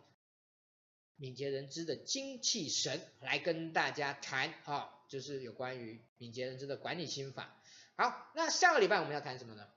[1.15, 7.61] 敏捷人资的精气神来跟大家谈啊，就是有关于敏捷人资的管理心法。
[7.97, 9.67] 好，那下个礼拜我们要谈什么呢？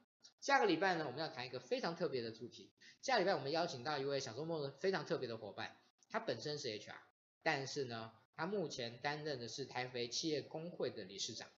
[0.40, 2.70] 下个礼拜呢，我们要谈一个非常特别的主题。
[3.00, 5.76] 下礼拜我们邀请到一位小周末的非常特别的伙伴，
[6.08, 6.94] 他本身是 HR，
[7.42, 11.48] 但是呢，他目前担任的是台肥企业工会的理事长。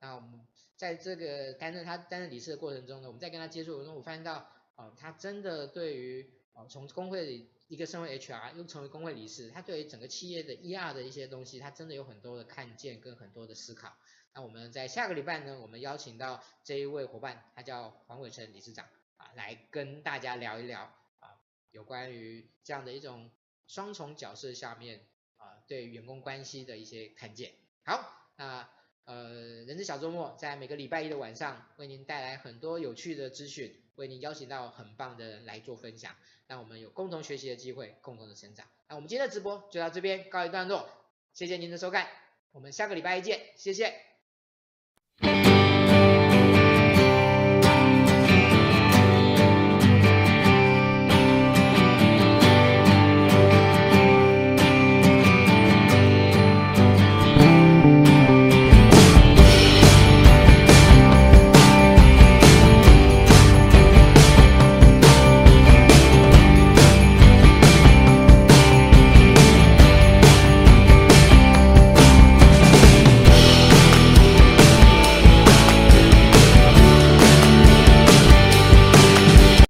[0.00, 13.96] 那我们在这个担任他担任理事的过程中呢，我们在跟他接触的时候，我发现到，哦，他真的对于哦从工会里一个身为 HR 又成为工会理事，他对于整个企业的 ER 的一些东西，他真的有很多的看见跟很多的思考。
[14.34, 18.86] 那我们在下个礼拜呢，我们邀请到这一位伙伴，他叫黄伟成理事长。
[19.16, 20.82] 啊，来跟大家聊一聊
[21.18, 21.34] 啊，
[21.72, 23.32] 有关于这样的一种
[23.66, 25.00] 双重角色下面
[25.38, 27.52] 啊，对员工关系的一些看见。
[27.84, 28.68] 好，那
[29.04, 36.14] 呃，人资小周末在每个礼拜一的晚上为您带来很多有趣的资讯，为您邀请到很棒的人来做分享，
[36.46, 38.66] 让我们有共同学习的机会，共同的成长。
[38.86, 40.86] 那我们今天的直播就到这边告一段落，
[41.32, 42.06] 谢谢您的收看，
[42.52, 44.07] 我们下个礼拜一见，谢谢。